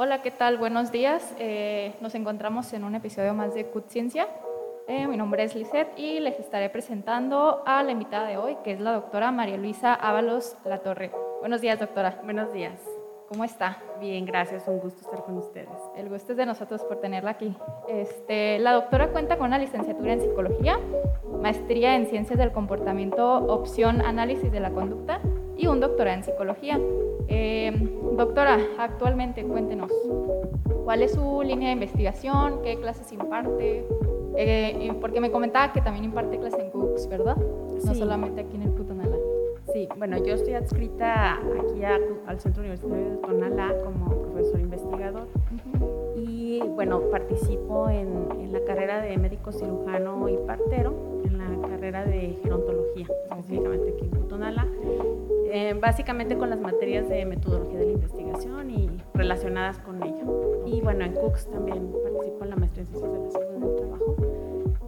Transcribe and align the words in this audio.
Hola, 0.00 0.22
¿qué 0.22 0.30
tal? 0.30 0.58
Buenos 0.58 0.92
días. 0.92 1.34
Eh, 1.40 1.92
nos 2.00 2.14
encontramos 2.14 2.72
en 2.72 2.84
un 2.84 2.94
episodio 2.94 3.34
más 3.34 3.52
de 3.52 3.64
CUT 3.64 3.88
Ciencia. 3.88 4.28
Eh, 4.86 5.08
mi 5.08 5.16
nombre 5.16 5.42
es 5.42 5.56
Lisette 5.56 5.98
y 5.98 6.20
les 6.20 6.38
estaré 6.38 6.70
presentando 6.70 7.64
a 7.66 7.82
la 7.82 7.90
invitada 7.90 8.28
de 8.28 8.36
hoy, 8.36 8.56
que 8.62 8.70
es 8.70 8.78
la 8.78 8.92
doctora 8.92 9.32
María 9.32 9.56
Luisa 9.56 9.94
Ábalos 9.94 10.56
Latorre. 10.64 11.10
Buenos 11.40 11.60
días, 11.62 11.80
doctora. 11.80 12.20
Buenos 12.22 12.52
días. 12.52 12.80
¿Cómo 13.28 13.42
está? 13.42 13.78
Bien, 13.98 14.24
gracias. 14.24 14.68
Un 14.68 14.78
gusto 14.78 15.00
estar 15.00 15.24
con 15.24 15.36
ustedes. 15.36 15.76
El 15.96 16.08
gusto 16.08 16.30
es 16.30 16.38
de 16.38 16.46
nosotros 16.46 16.84
por 16.84 17.00
tenerla 17.00 17.32
aquí. 17.32 17.56
Este, 17.88 18.60
la 18.60 18.74
doctora 18.74 19.08
cuenta 19.08 19.36
con 19.36 19.48
una 19.48 19.58
licenciatura 19.58 20.12
en 20.12 20.20
psicología, 20.20 20.78
maestría 21.42 21.96
en 21.96 22.06
ciencias 22.06 22.38
del 22.38 22.52
comportamiento, 22.52 23.26
opción 23.52 24.00
análisis 24.02 24.52
de 24.52 24.60
la 24.60 24.70
conducta 24.70 25.20
y 25.56 25.66
un 25.66 25.80
doctorado 25.80 26.18
en 26.18 26.22
psicología. 26.22 26.78
Eh, 27.28 27.72
doctora, 28.16 28.58
actualmente 28.78 29.44
cuéntenos, 29.44 29.92
¿cuál 30.84 31.02
es 31.02 31.12
su 31.12 31.42
línea 31.42 31.68
de 31.68 31.74
investigación? 31.74 32.62
¿Qué 32.62 32.76
clases 32.76 33.12
imparte? 33.12 33.86
Eh, 34.36 34.92
porque 35.00 35.20
me 35.20 35.30
comentaba 35.30 35.72
que 35.72 35.80
también 35.80 36.04
imparte 36.04 36.38
clases 36.38 36.60
en 36.60 36.70
Cooks, 36.70 37.08
¿verdad? 37.08 37.36
No 37.36 37.94
solamente 37.94 38.40
aquí 38.40 38.56
en 38.56 38.62
el 38.62 38.70
Cutonala. 38.70 39.16
Sí, 39.72 39.88
bueno, 39.98 40.16
yo 40.24 40.34
estoy 40.34 40.54
adscrita 40.54 41.34
aquí 41.34 41.84
al 41.84 42.40
Centro 42.40 42.62
Universitario 42.62 43.10
de 43.10 43.16
Tonalá 43.18 43.74
como 43.84 44.08
profesor 44.22 44.60
investigador 44.60 45.28
y 46.16 46.60
bueno, 46.60 47.00
participo 47.10 47.88
en, 47.90 48.28
en, 48.40 48.52
la 48.52 48.60
carrera 48.64 49.02
de 49.02 49.16
médico 49.18 49.52
cirujano 49.52 50.28
y 50.28 50.36
partero, 50.38 51.20
en 51.24 51.37
carrera 51.62 52.04
de 52.04 52.38
gerontología, 52.42 53.06
específicamente 53.30 53.90
aquí 53.90 54.04
en 54.04 54.10
Cutonala 54.10 54.66
eh, 55.50 55.74
básicamente 55.80 56.36
con 56.36 56.50
las 56.50 56.60
materias 56.60 57.08
de 57.08 57.24
metodología 57.24 57.78
de 57.78 57.86
la 57.86 57.92
investigación 57.92 58.70
y 58.70 58.90
relacionadas 59.14 59.78
con 59.78 60.02
ello. 60.02 60.62
Y 60.66 60.82
bueno, 60.82 61.06
en 61.06 61.14
Cooks 61.14 61.50
también 61.50 61.90
participo 62.02 62.44
en 62.44 62.50
la 62.50 62.56
maestría 62.56 62.84
en 62.84 62.88
ciencias 62.88 63.12
de 63.12 63.18
la 63.18 63.30
salud 63.30 63.66
del 63.66 63.76
trabajo, 63.76 64.16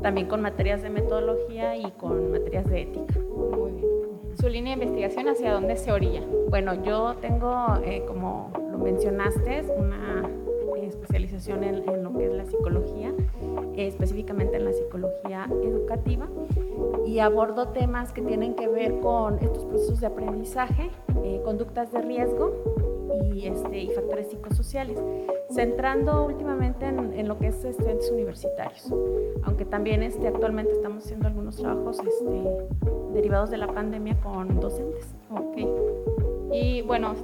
también 0.03 0.29
con 0.29 0.43
materias 0.43 0.83
de 0.83 0.91
metodología 0.91 1.77
y 1.77 1.91
con 1.93 2.33
materias 2.33 2.67
de 2.69 2.83
ética. 2.83 3.21
Muy 3.57 3.73
bien. 3.73 3.87
¿Su 4.39 4.51
línea 4.51 4.77
de 4.77 4.85
investigación 4.85 5.29
hacia 5.29 5.53
dónde 5.53 5.77
se 5.77 5.93
orilla? 5.93 6.23
Bueno, 6.51 6.85
yo 6.85 7.17
tengo, 7.23 7.79
eh, 7.83 8.05
como 8.07 8.53
lo 8.71 8.79
mencionaste, 8.79 9.65
una 9.79 10.29
especialización 10.91 11.65
en, 11.65 11.89
en, 11.89 12.03
lo 12.05 12.13
que 12.13 12.27
es 12.27 12.33
la 12.33 12.45
psicología, 12.45 13.13
eh, 13.77 13.87
específicamente 13.87 14.57
en 14.57 14.65
la 14.65 14.73
psicología 14.73 15.49
educativa 15.63 16.29
y 17.07 17.19
abordo 17.19 17.69
temas 17.69 18.13
que 18.13 18.23
tienen 18.23 18.55
que 18.55 18.69
ver 18.69 19.01
con 19.01 19.39
estos 19.39 19.65
procesos 19.65 20.01
de 20.01 20.07
aprendizaje, 20.07 20.91
eh, 21.25 21.41
conductas 21.45 21.93
de 21.93 22.03
riesgo 22.03 22.53
y, 23.33 23.47
este, 23.47 23.79
y 23.79 23.89
factores 23.91 24.29
psicosociales, 24.29 24.99
centrando 25.51 26.27
últimamente 26.27 26.87
en, 26.87 27.29
lo 27.29 27.39
que 27.39 27.49
es 27.49 27.65
estudiantes 27.65 28.11
universitarios, 28.11 28.93
aunque 29.43 29.65
también 29.65 30.03
este, 30.03 30.29
actualmente 30.29 30.73
estamos 30.73 31.05
haciendo 31.05 31.27
algunos 31.27 31.57
trabajos 31.57 31.99
este, 31.99 32.43
derivados 33.13 33.51
de 33.51 33.59
la 33.59 33.67
pandemia 33.67 34.21
con 34.21 34.61
docentes. 34.61 35.15
Okay. 35.31 35.67
Y 36.53 36.83
bueno, 36.83 37.15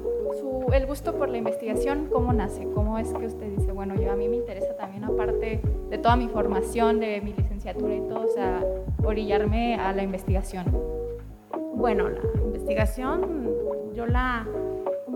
el 0.73 0.87
gusto 0.87 1.15
por 1.15 1.29
la 1.29 1.39
investigación, 1.39 2.09
¿cómo 2.13 2.33
nace? 2.33 2.67
¿Cómo 2.75 2.99
es 2.99 3.13
que 3.13 3.27
usted 3.27 3.57
dice, 3.57 3.73
bueno, 3.73 3.95
yo 3.97 4.13
a 4.13 4.17
mí 4.17 4.29
me 4.29 4.37
interesa 4.37 4.77
también, 4.77 5.05
aparte 5.05 5.61
de 5.91 5.99
toda 5.99 6.17
mi 6.17 6.29
formación, 6.29 7.01
de 7.01 7.21
mi 7.21 7.33
licenciatura 7.33 7.95
y 7.95 8.01
todo, 8.01 8.25
o 8.25 8.29
sea, 8.29 8.65
orillarme 9.05 9.77
a 9.77 9.93
la 9.93 10.03
investigación? 10.03 10.67
Bueno, 11.75 12.09
la 12.09 12.43
investigación, 12.43 13.51
yo 13.95 14.07
la 14.07 14.47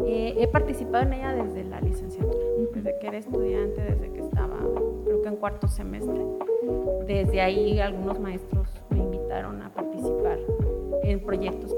eh, 0.06 0.34
he 0.38 0.48
participado 0.48 1.04
en 1.04 1.12
ella 1.14 1.34
desde 1.34 1.64
la 1.64 1.80
licenciatura, 1.80 2.38
desde 2.74 2.98
que 2.98 3.06
era 3.06 3.18
estudiante, 3.18 3.80
desde 3.80 4.12
que 4.12 4.20
estaba, 4.20 4.56
creo 5.04 5.22
que 5.22 5.28
en 5.28 5.36
cuarto 5.36 5.68
semestre. 5.68 6.24
Desde 7.06 7.40
ahí 7.40 7.80
algunos 7.80 8.18
maestros 8.18 8.68
me 8.90 8.98
invitaron 8.98 9.62
a 9.62 9.72
participar 9.72 10.38
en 11.02 11.20
proyectos 11.20 11.74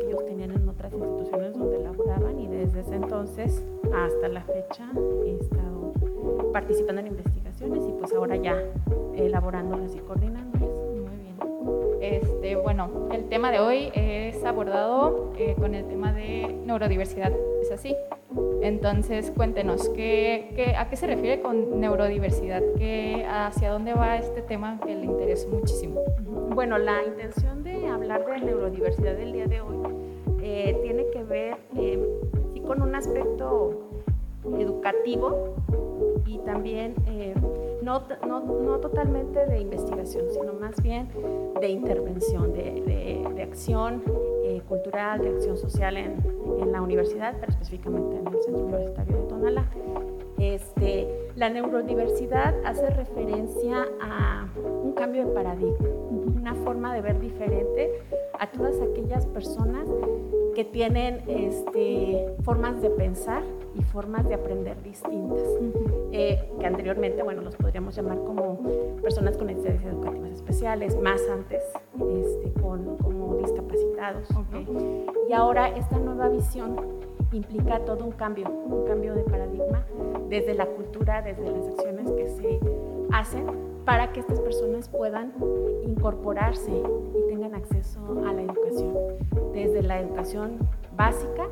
desde 2.72 2.80
ese 2.88 2.94
entonces 2.96 3.66
hasta 3.94 4.28
la 4.28 4.42
fecha 4.42 4.88
he 5.26 5.36
estado 5.36 5.92
participando 6.52 7.00
en 7.00 7.08
investigaciones 7.08 7.84
y 7.86 7.92
pues 7.92 8.12
ahora 8.14 8.36
ya 8.36 8.56
elaborándolas 9.14 9.94
y 9.94 9.98
coordinándolas. 9.98 10.68
Muy 10.68 11.16
bien. 11.16 11.36
Este, 12.00 12.56
bueno, 12.56 13.08
el 13.12 13.28
tema 13.28 13.50
de 13.50 13.60
hoy 13.60 13.90
es 13.94 14.42
abordado 14.44 15.32
eh, 15.36 15.54
con 15.58 15.74
el 15.74 15.86
tema 15.86 16.12
de 16.12 16.54
neurodiversidad, 16.64 17.32
¿es 17.60 17.70
así? 17.70 17.94
Entonces, 18.62 19.30
cuéntenos, 19.30 19.88
¿qué, 19.90 20.52
qué, 20.56 20.76
a 20.76 20.88
qué 20.88 20.96
se 20.96 21.06
refiere 21.06 21.42
con 21.42 21.78
neurodiversidad? 21.80 22.62
¿Qué, 22.78 23.26
¿Hacia 23.28 23.70
dónde 23.70 23.92
va 23.92 24.16
este 24.16 24.40
tema 24.40 24.80
que 24.80 24.94
le 24.94 25.04
interesa 25.04 25.46
muchísimo? 25.48 26.00
Bueno, 26.54 26.78
la 26.78 27.02
intención 27.04 27.62
de 27.64 27.86
hablar 27.88 28.24
de 28.24 28.40
neurodiversidad 28.40 29.14
del 29.14 29.32
día 29.32 29.46
de 29.46 29.60
hoy 29.60 29.76
eh, 30.42 30.78
tiene 30.82 31.06
que 31.10 31.22
ver 31.22 31.56
eh, 31.76 31.98
con 32.72 32.80
un 32.80 32.94
aspecto 32.94 33.82
educativo 34.58 35.56
y 36.24 36.38
también 36.38 36.94
eh, 37.06 37.34
no, 37.82 38.04
no, 38.26 38.40
no, 38.40 38.78
totalmente 38.78 39.44
de 39.44 39.60
investigación, 39.60 40.24
sino 40.30 40.54
más 40.54 40.80
bien 40.82 41.06
de 41.60 41.68
intervención, 41.68 42.54
de, 42.54 42.80
de, 42.80 43.34
de 43.34 43.42
acción 43.42 44.02
cultural, 44.68 45.20
de 45.20 45.28
acción 45.28 45.58
social 45.58 45.98
en, 45.98 46.16
en, 46.60 46.72
la 46.72 46.80
universidad, 46.80 47.34
pero 47.40 47.52
específicamente 47.52 48.16
en 48.16 48.26
el 48.26 48.42
Centro 48.42 48.64
Universitario 48.64 49.16
de 49.18 49.22
Tonalá. 49.24 49.66
Este, 50.38 51.30
la 51.36 51.50
neurodiversidad 51.50 52.54
hace 52.64 52.88
referencia 52.88 53.86
a 54.00 54.48
un 54.56 54.92
cambio 54.92 55.26
de 55.26 55.34
paradigma, 55.34 55.88
una 56.36 56.54
forma 56.54 56.94
de 56.94 57.02
ver 57.02 57.20
diferente 57.20 57.90
a 58.38 58.50
todas 58.50 58.80
aquellas 58.80 59.26
personas 59.26 59.88
que 60.54 60.64
tienen 60.64 61.22
este, 61.26 62.34
formas 62.42 62.80
de 62.82 62.90
pensar 62.90 63.42
y 63.74 63.82
formas 63.82 64.28
de 64.28 64.34
aprender 64.34 64.82
distintas, 64.82 65.42
eh, 66.12 66.50
que 66.58 66.66
anteriormente, 66.66 67.22
bueno, 67.22 67.42
los 67.42 67.56
podríamos 67.56 67.94
llamar 67.96 68.18
como 68.18 68.58
personas 69.00 69.36
con 69.36 69.46
necesidades 69.46 69.82
educativas 69.84 70.32
especiales, 70.32 70.96
más 71.00 71.20
antes 71.30 71.62
este, 71.94 72.52
con, 72.60 72.96
como 72.98 73.36
discapacitados. 73.36 74.28
Y 75.28 75.32
ahora 75.32 75.68
esta 75.68 75.98
nueva 75.98 76.28
visión 76.28 76.76
implica 77.32 77.80
todo 77.84 78.04
un 78.04 78.12
cambio, 78.12 78.48
un 78.50 78.84
cambio 78.86 79.14
de 79.14 79.22
paradigma 79.22 79.86
desde 80.28 80.54
la 80.54 80.66
cultura, 80.66 81.22
desde 81.22 81.50
las 81.50 81.66
acciones 81.66 82.10
que 82.12 82.28
se 82.28 82.60
hacen 83.10 83.71
para 83.84 84.12
que 84.12 84.20
estas 84.20 84.40
personas 84.40 84.88
puedan 84.88 85.32
incorporarse 85.84 86.70
y 86.70 87.28
tengan 87.28 87.54
acceso 87.54 88.00
a 88.26 88.32
la 88.32 88.42
educación, 88.42 88.94
desde 89.52 89.82
la 89.82 90.00
educación 90.00 90.58
básica 90.96 91.48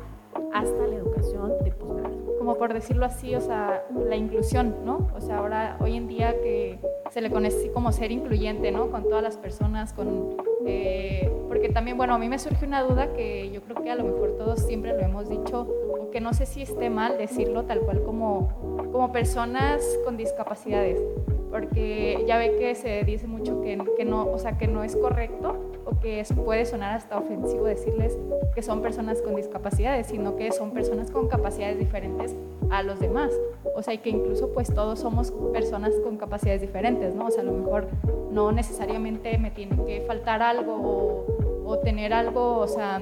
hasta 0.53 0.87
la 0.87 0.95
educación 0.95 1.53
de 1.63 1.71
posgrado. 1.71 2.37
Como 2.37 2.57
por 2.57 2.73
decirlo 2.73 3.05
así, 3.05 3.35
o 3.35 3.41
sea, 3.41 3.83
la 3.93 4.15
inclusión, 4.15 4.75
¿no? 4.83 5.09
O 5.15 5.21
sea, 5.21 5.37
ahora, 5.37 5.77
hoy 5.79 5.95
en 5.95 6.07
día 6.07 6.33
que 6.41 6.79
se 7.11 7.21
le 7.21 7.29
conoce 7.29 7.71
como 7.71 7.91
ser 7.91 8.11
incluyente, 8.11 8.71
¿no? 8.71 8.89
Con 8.89 9.03
todas 9.03 9.21
las 9.21 9.37
personas, 9.37 9.93
con... 9.93 10.37
Eh, 10.65 11.31
porque 11.47 11.69
también, 11.69 11.97
bueno, 11.97 12.15
a 12.15 12.17
mí 12.17 12.29
me 12.29 12.39
surge 12.39 12.65
una 12.65 12.81
duda 12.81 13.13
que 13.13 13.51
yo 13.51 13.61
creo 13.61 13.83
que 13.83 13.91
a 13.91 13.95
lo 13.95 14.05
mejor 14.05 14.37
todos 14.37 14.61
siempre 14.61 14.93
lo 14.93 14.99
hemos 15.01 15.29
dicho, 15.29 15.67
aunque 15.99 16.21
no 16.21 16.33
sé 16.33 16.45
si 16.45 16.61
esté 16.61 16.89
mal 16.89 17.17
decirlo 17.17 17.63
tal 17.63 17.81
cual 17.81 18.03
como, 18.03 18.49
como 18.91 19.11
personas 19.11 19.83
con 20.05 20.17
discapacidades 20.17 20.99
porque 21.51 22.23
ya 22.25 22.37
ve 22.37 22.55
que 22.57 22.73
se 22.75 23.03
dice 23.03 23.27
mucho 23.27 23.61
que, 23.61 23.77
que, 23.97 24.05
no, 24.05 24.25
o 24.25 24.39
sea, 24.39 24.57
que 24.57 24.67
no 24.67 24.83
es 24.83 24.95
correcto 24.95 25.57
o 25.85 25.99
que 25.99 26.23
puede 26.45 26.65
sonar 26.65 26.95
hasta 26.95 27.17
ofensivo 27.17 27.65
decirles 27.65 28.17
que 28.55 28.61
son 28.61 28.81
personas 28.81 29.21
con 29.21 29.35
discapacidades, 29.35 30.07
sino 30.07 30.37
que 30.37 30.51
son 30.51 30.71
personas 30.71 31.11
con 31.11 31.27
capacidades 31.27 31.77
diferentes 31.77 32.35
a 32.69 32.83
los 32.83 32.99
demás. 32.99 33.31
O 33.75 33.81
sea, 33.81 33.93
y 33.93 33.97
que 33.97 34.09
incluso 34.09 34.53
pues 34.53 34.73
todos 34.73 34.99
somos 34.99 35.31
personas 35.51 35.93
con 36.03 36.17
capacidades 36.17 36.61
diferentes, 36.61 37.13
¿no? 37.13 37.27
O 37.27 37.31
sea, 37.31 37.41
a 37.41 37.45
lo 37.45 37.53
mejor 37.53 37.87
no 38.31 38.51
necesariamente 38.51 39.37
me 39.37 39.51
tiene 39.51 39.83
que 39.85 40.01
faltar 40.01 40.41
algo 40.41 40.73
o, 40.73 41.25
o 41.65 41.77
tener 41.79 42.13
algo, 42.13 42.57
o 42.59 42.67
sea, 42.67 43.01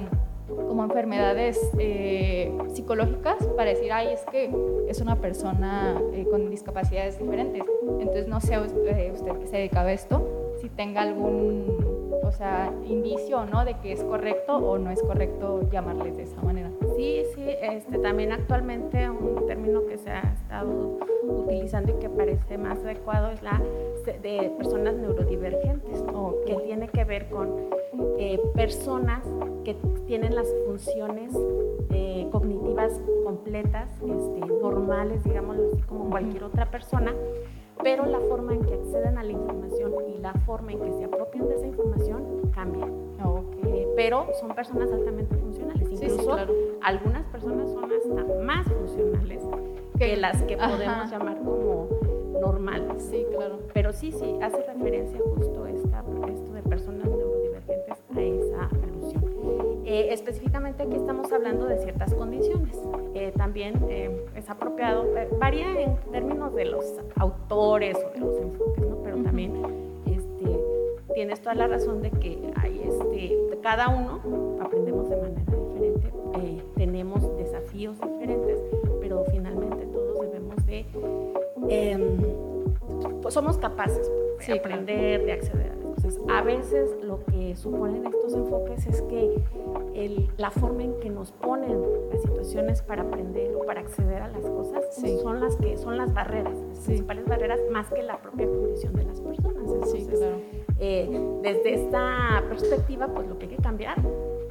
como 0.56 0.84
enfermedades 0.84 1.58
eh, 1.78 2.52
psicológicas 2.68 3.36
para 3.56 3.70
decir, 3.70 3.92
ay, 3.92 4.08
es 4.12 4.20
que 4.30 4.50
es 4.88 5.00
una 5.00 5.16
persona 5.16 6.00
eh, 6.12 6.26
con 6.30 6.50
discapacidades 6.50 7.18
diferentes. 7.18 7.62
Entonces, 7.98 8.26
no 8.28 8.40
sé 8.40 8.54
eh, 8.54 9.12
usted 9.12 9.38
que 9.38 9.46
se 9.46 9.56
dedica 9.56 9.82
a 9.82 9.92
esto, 9.92 10.52
si 10.60 10.68
tenga 10.68 11.02
algún, 11.02 12.10
o 12.22 12.32
sea, 12.32 12.72
indicio 12.86 13.46
¿no? 13.46 13.64
de 13.64 13.74
que 13.74 13.92
es 13.92 14.02
correcto 14.04 14.56
o 14.56 14.78
no 14.78 14.90
es 14.90 15.02
correcto 15.02 15.68
llamarles 15.70 16.16
de 16.16 16.24
esa 16.24 16.40
manera. 16.42 16.70
Sí, 16.96 17.22
sí, 17.34 17.44
este, 17.62 17.98
también 17.98 18.32
actualmente 18.32 19.08
un 19.08 19.29
término 19.60 19.86
que 19.86 19.98
se 19.98 20.10
ha 20.10 20.22
estado 20.32 20.98
utilizando 21.22 21.92
y 21.92 22.00
que 22.00 22.08
parece 22.08 22.56
más 22.56 22.78
adecuado 22.78 23.30
es 23.30 23.42
la 23.42 23.60
de 24.22 24.52
personas 24.56 24.94
neurodivergentes, 24.94 26.02
que 26.46 26.54
tiene 26.64 26.88
que 26.88 27.04
ver 27.04 27.28
con 27.28 27.68
eh, 28.18 28.40
personas 28.54 29.22
que 29.64 29.76
tienen 30.06 30.34
las 30.34 30.48
funciones 30.66 31.32
eh, 31.90 32.26
cognitivas 32.32 33.00
completas, 33.24 33.90
este, 33.96 34.46
normales, 34.46 35.22
digámoslo 35.24 35.68
así, 35.72 35.82
como 35.82 36.08
cualquier 36.08 36.44
otra 36.44 36.70
persona, 36.70 37.12
pero 37.82 38.06
la 38.06 38.20
forma 38.20 38.54
en 38.54 38.64
que 38.64 38.74
acceden 38.74 39.18
a 39.18 39.22
la 39.22 39.32
información 39.32 39.92
y 40.08 40.18
la 40.18 40.32
forma 40.46 40.72
en 40.72 40.80
que 40.80 40.92
se 40.92 41.04
apropian 41.04 41.48
de 41.48 41.56
esa 41.56 41.66
información 41.66 42.50
cambia. 42.54 42.86
Eh, 43.66 43.86
pero 43.94 44.26
son 44.40 44.54
personas 44.54 44.90
altamente 44.90 45.36
funcionales. 45.36 45.88
Incluso 45.90 46.36
algunas 46.82 47.24
personas 47.26 47.70
son 47.70 47.84
hasta 47.84 48.34
más 48.42 48.66
funcionales 48.66 48.79
que 49.98 50.16
las 50.16 50.42
que 50.42 50.56
podemos 50.56 51.10
llamar 51.10 51.38
como 51.38 51.88
normales. 52.40 53.02
Sí, 53.10 53.26
claro. 53.36 53.58
Pero 53.74 53.92
sí, 53.92 54.12
sí, 54.12 54.38
hace 54.42 54.62
referencia 54.62 55.20
justo 55.34 55.66
esta, 55.66 56.02
esto 56.32 56.52
de 56.52 56.62
personas 56.62 57.08
neurodivergentes 57.08 57.98
a 58.16 58.20
esa 58.20 58.68
alusión. 58.82 59.30
Eh, 59.84 60.08
específicamente 60.12 60.84
aquí 60.84 60.94
estamos 60.94 61.30
hablando 61.32 61.66
de 61.66 61.78
ciertas 61.78 62.14
condiciones. 62.14 62.78
Eh, 63.14 63.32
también 63.36 63.74
eh, 63.88 64.24
es 64.36 64.48
apropiado, 64.48 65.06
varía 65.38 65.80
en 65.80 65.96
términos 66.12 66.54
de 66.54 66.64
los 66.64 66.84
autores 67.16 67.96
o 67.96 68.10
de 68.12 68.20
los 68.20 68.40
enfoques, 68.40 68.86
¿no? 68.86 69.02
pero 69.02 69.16
también 69.22 69.52
este, 70.06 70.60
tienes 71.14 71.40
toda 71.40 71.54
la 71.56 71.66
razón 71.66 72.02
de 72.02 72.10
que 72.10 72.52
hay 72.56 72.80
este, 72.84 73.58
cada 73.62 73.88
uno 73.88 74.20
aprendemos 74.62 75.10
de 75.10 75.16
manera 75.16 75.59
somos 83.30 83.58
capaces 83.58 84.10
de 84.46 84.58
aprender, 84.58 85.24
de 85.24 85.32
acceder 85.32 85.72
a 85.72 85.74
las 85.76 85.84
cosas. 85.84 86.18
A 86.28 86.42
veces 86.42 86.90
lo 87.02 87.24
que 87.24 87.54
suponen 87.56 88.06
estos 88.06 88.34
enfoques 88.34 88.86
es 88.86 89.02
que 89.02 89.42
la 90.38 90.50
forma 90.50 90.82
en 90.82 90.98
que 91.00 91.10
nos 91.10 91.32
ponen 91.32 91.82
las 92.10 92.22
situaciones 92.22 92.82
para 92.82 93.02
aprender 93.02 93.54
o 93.54 93.66
para 93.66 93.80
acceder 93.80 94.22
a 94.22 94.28
las 94.28 94.42
cosas 94.42 94.84
son 95.22 95.40
las 95.40 95.56
que 95.56 95.76
son 95.76 95.98
las 95.98 96.12
barreras, 96.14 96.56
las 96.56 96.78
principales 96.80 97.26
barreras 97.26 97.60
más 97.70 97.90
que 97.90 98.02
la 98.02 98.16
propia 98.18 98.46
condición 98.46 98.94
de 98.94 99.04
las 99.04 99.20
personas. 99.20 99.50
Eh, 100.82 101.10
desde 101.42 101.74
esta 101.74 102.42
perspectiva, 102.48 103.08
pues 103.08 103.28
lo 103.28 103.38
que 103.38 103.44
hay 103.44 103.56
que 103.56 103.62
cambiar 103.62 103.98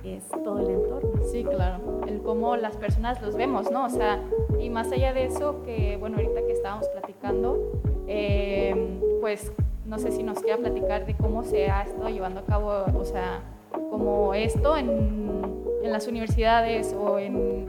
es 0.04 0.24
todo 0.44 0.60
el 0.60 0.70
entorno. 0.70 1.24
Sí, 1.24 1.44
claro, 1.44 2.02
el 2.08 2.22
cómo 2.22 2.56
las 2.56 2.78
personas 2.78 3.20
los 3.22 3.36
vemos, 3.36 3.72
¿no? 3.72 3.86
O 3.86 3.90
sea, 3.90 4.24
y 4.60 4.70
más 4.70 4.92
allá 4.92 5.14
de 5.14 5.26
eso, 5.26 5.64
que 5.64 5.98
bueno, 5.98 6.18
ahorita 6.18 6.46
que 6.46 6.54
estábamos 6.54 6.88
platicando, 6.90 7.82
eh, 8.12 8.76
pues 9.22 9.52
no 9.86 10.00
sé 10.00 10.12
si 10.12 10.24
nos 10.24 10.42
queda 10.42 10.58
platicar 10.58 11.06
de 11.06 11.16
cómo 11.16 11.44
se 11.44 11.70
ha 11.70 11.84
estado 11.84 12.10
llevando 12.10 12.40
a 12.40 12.46
cabo, 12.46 12.86
o 12.98 13.06
sea, 13.06 13.42
como 13.72 14.34
esto 14.34 14.76
en, 14.76 15.48
las 15.84 16.08
universidades 16.08 16.94
o 16.94 17.18
en, 17.18 17.68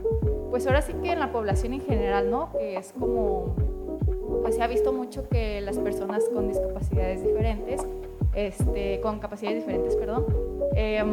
pues 0.51 0.67
ahora 0.67 0.81
sí 0.81 0.93
que 1.01 1.11
en 1.11 1.19
la 1.19 1.31
población 1.31 1.73
en 1.73 1.81
general, 1.81 2.29
¿no? 2.29 2.51
Que 2.51 2.75
es 2.77 2.93
como, 2.93 3.55
pues 4.41 4.55
se 4.55 4.61
ha 4.61 4.67
visto 4.67 4.93
mucho 4.93 5.27
que 5.29 5.61
las 5.61 5.79
personas 5.79 6.27
con 6.31 6.47
discapacidades 6.47 7.23
diferentes, 7.23 7.81
este, 8.35 8.99
con 9.01 9.19
capacidades 9.19 9.59
diferentes, 9.59 9.95
perdón, 9.95 10.25
eh, 10.75 11.03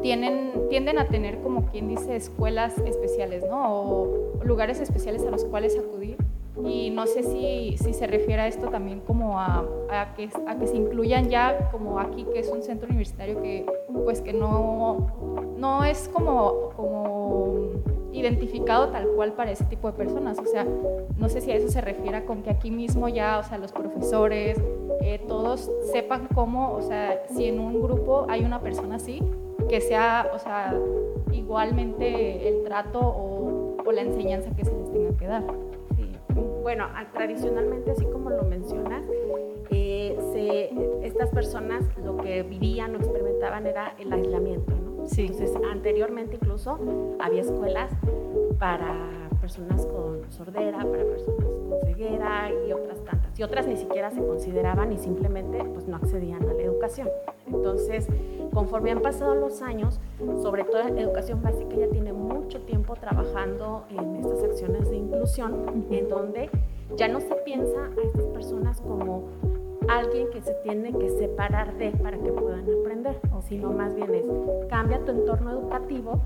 tienen, 0.00 0.68
tienden 0.70 0.98
a 0.98 1.06
tener, 1.06 1.38
como 1.40 1.66
quien 1.66 1.88
dice, 1.88 2.16
escuelas 2.16 2.78
especiales, 2.78 3.44
¿no? 3.48 3.72
O 3.72 4.44
lugares 4.44 4.80
especiales 4.80 5.24
a 5.26 5.30
los 5.30 5.44
cuales 5.44 5.76
acudir. 5.78 6.16
Y 6.64 6.90
no 6.90 7.06
sé 7.06 7.22
si, 7.22 7.76
si 7.78 7.94
se 7.94 8.06
refiere 8.06 8.42
a 8.42 8.48
esto 8.48 8.68
también 8.68 9.00
como 9.00 9.38
a, 9.38 9.64
a, 9.90 10.14
que, 10.14 10.28
a 10.46 10.56
que 10.56 10.66
se 10.66 10.76
incluyan 10.76 11.28
ya 11.28 11.70
como 11.70 11.98
aquí, 12.00 12.24
que 12.32 12.40
es 12.40 12.48
un 12.48 12.62
centro 12.62 12.88
universitario 12.88 13.40
que 13.40 13.64
pues 14.04 14.20
que 14.20 14.32
no, 14.32 15.06
no 15.56 15.84
es 15.84 16.08
como, 16.08 16.70
como 16.76 17.70
identificado 18.12 18.88
tal 18.88 19.08
cual 19.08 19.32
para 19.32 19.50
ese 19.50 19.64
tipo 19.64 19.90
de 19.90 19.96
personas. 19.96 20.38
O 20.38 20.46
sea, 20.46 20.66
no 21.16 21.28
sé 21.28 21.40
si 21.40 21.52
a 21.52 21.56
eso 21.56 21.68
se 21.68 21.80
refiere 21.80 22.24
con 22.24 22.42
que 22.42 22.50
aquí 22.50 22.70
mismo 22.70 23.08
ya, 23.08 23.38
o 23.38 23.42
sea, 23.42 23.58
los 23.58 23.72
profesores, 23.72 24.58
eh, 25.00 25.20
todos 25.26 25.70
sepan 25.92 26.28
cómo, 26.34 26.72
o 26.72 26.82
sea, 26.82 27.22
si 27.28 27.46
en 27.46 27.60
un 27.60 27.80
grupo 27.80 28.26
hay 28.28 28.44
una 28.44 28.60
persona 28.60 28.96
así, 28.96 29.22
que 29.68 29.80
sea, 29.80 30.30
o 30.34 30.38
sea, 30.38 30.74
igualmente 31.32 32.48
el 32.48 32.64
trato 32.64 33.00
o, 33.00 33.76
o 33.84 33.92
la 33.92 34.02
enseñanza 34.02 34.50
que 34.56 34.64
se 34.64 34.74
les 34.74 34.92
tenga 34.92 35.16
que 35.16 35.26
dar. 35.26 35.44
Bueno, 36.68 36.86
tradicionalmente, 37.14 37.92
así 37.92 38.04
como 38.04 38.28
lo 38.28 38.42
mencionas, 38.42 39.02
eh, 39.70 40.18
se, 40.34 41.06
estas 41.06 41.30
personas 41.30 41.82
lo 42.04 42.18
que 42.18 42.42
vivían 42.42 42.94
o 42.94 42.98
experimentaban 42.98 43.66
era 43.66 43.94
el 43.98 44.12
aislamiento, 44.12 44.74
¿no? 44.76 45.06
Sí. 45.06 45.22
Entonces, 45.22 45.56
anteriormente 45.72 46.36
incluso 46.36 46.78
había 47.20 47.40
escuelas 47.40 47.90
para 48.58 49.08
personas 49.40 49.86
con 49.86 50.30
sordera, 50.30 50.80
para 50.80 51.04
personas 51.06 51.46
con 51.46 51.80
ceguera 51.86 52.50
y 52.68 52.72
otras 52.72 53.02
tantas. 53.02 53.40
Y 53.40 53.44
otras 53.44 53.66
ni 53.66 53.78
siquiera 53.78 54.10
se 54.10 54.20
consideraban 54.20 54.92
y 54.92 54.98
simplemente 54.98 55.64
pues 55.64 55.88
no 55.88 55.96
accedían 55.96 56.46
a 56.50 56.52
la 56.52 56.62
educación. 56.62 57.08
Entonces, 57.46 58.06
conforme 58.58 58.90
han 58.90 59.02
pasado 59.02 59.36
los 59.36 59.62
años, 59.62 60.00
sobre 60.42 60.64
todo 60.64 60.80
educación 60.80 61.40
básica 61.40 61.76
ya 61.76 61.88
tiene 61.90 62.12
mucho 62.12 62.60
tiempo 62.62 62.96
trabajando 62.96 63.84
en 63.88 64.16
estas 64.16 64.42
acciones 64.42 64.90
de 64.90 64.96
inclusión, 64.96 65.86
en 65.88 66.08
donde 66.08 66.50
ya 66.96 67.06
no 67.06 67.20
se 67.20 67.36
piensa 67.44 67.84
a 67.84 68.02
estas 68.02 68.26
personas 68.26 68.80
como 68.80 69.28
alguien 69.86 70.28
que 70.30 70.42
se 70.42 70.54
tiene 70.64 70.92
que 70.92 71.08
separar 71.08 71.78
de 71.78 71.92
para 71.92 72.18
que 72.18 72.32
puedan 72.32 72.64
aprender, 72.80 73.20
sino 73.48 73.70
más 73.70 73.94
bien 73.94 74.12
es 74.12 74.26
cambia 74.68 75.04
tu 75.04 75.12
entorno 75.12 75.52
educativo, 75.52 76.20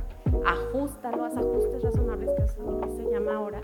ajustalo, 0.46 1.26
haz 1.26 1.36
ajustes 1.36 1.82
razonables, 1.82 2.30
que 2.32 2.44
es 2.44 2.56
lo 2.56 2.80
que 2.80 2.90
se 2.92 3.10
llama 3.10 3.34
ahora, 3.34 3.60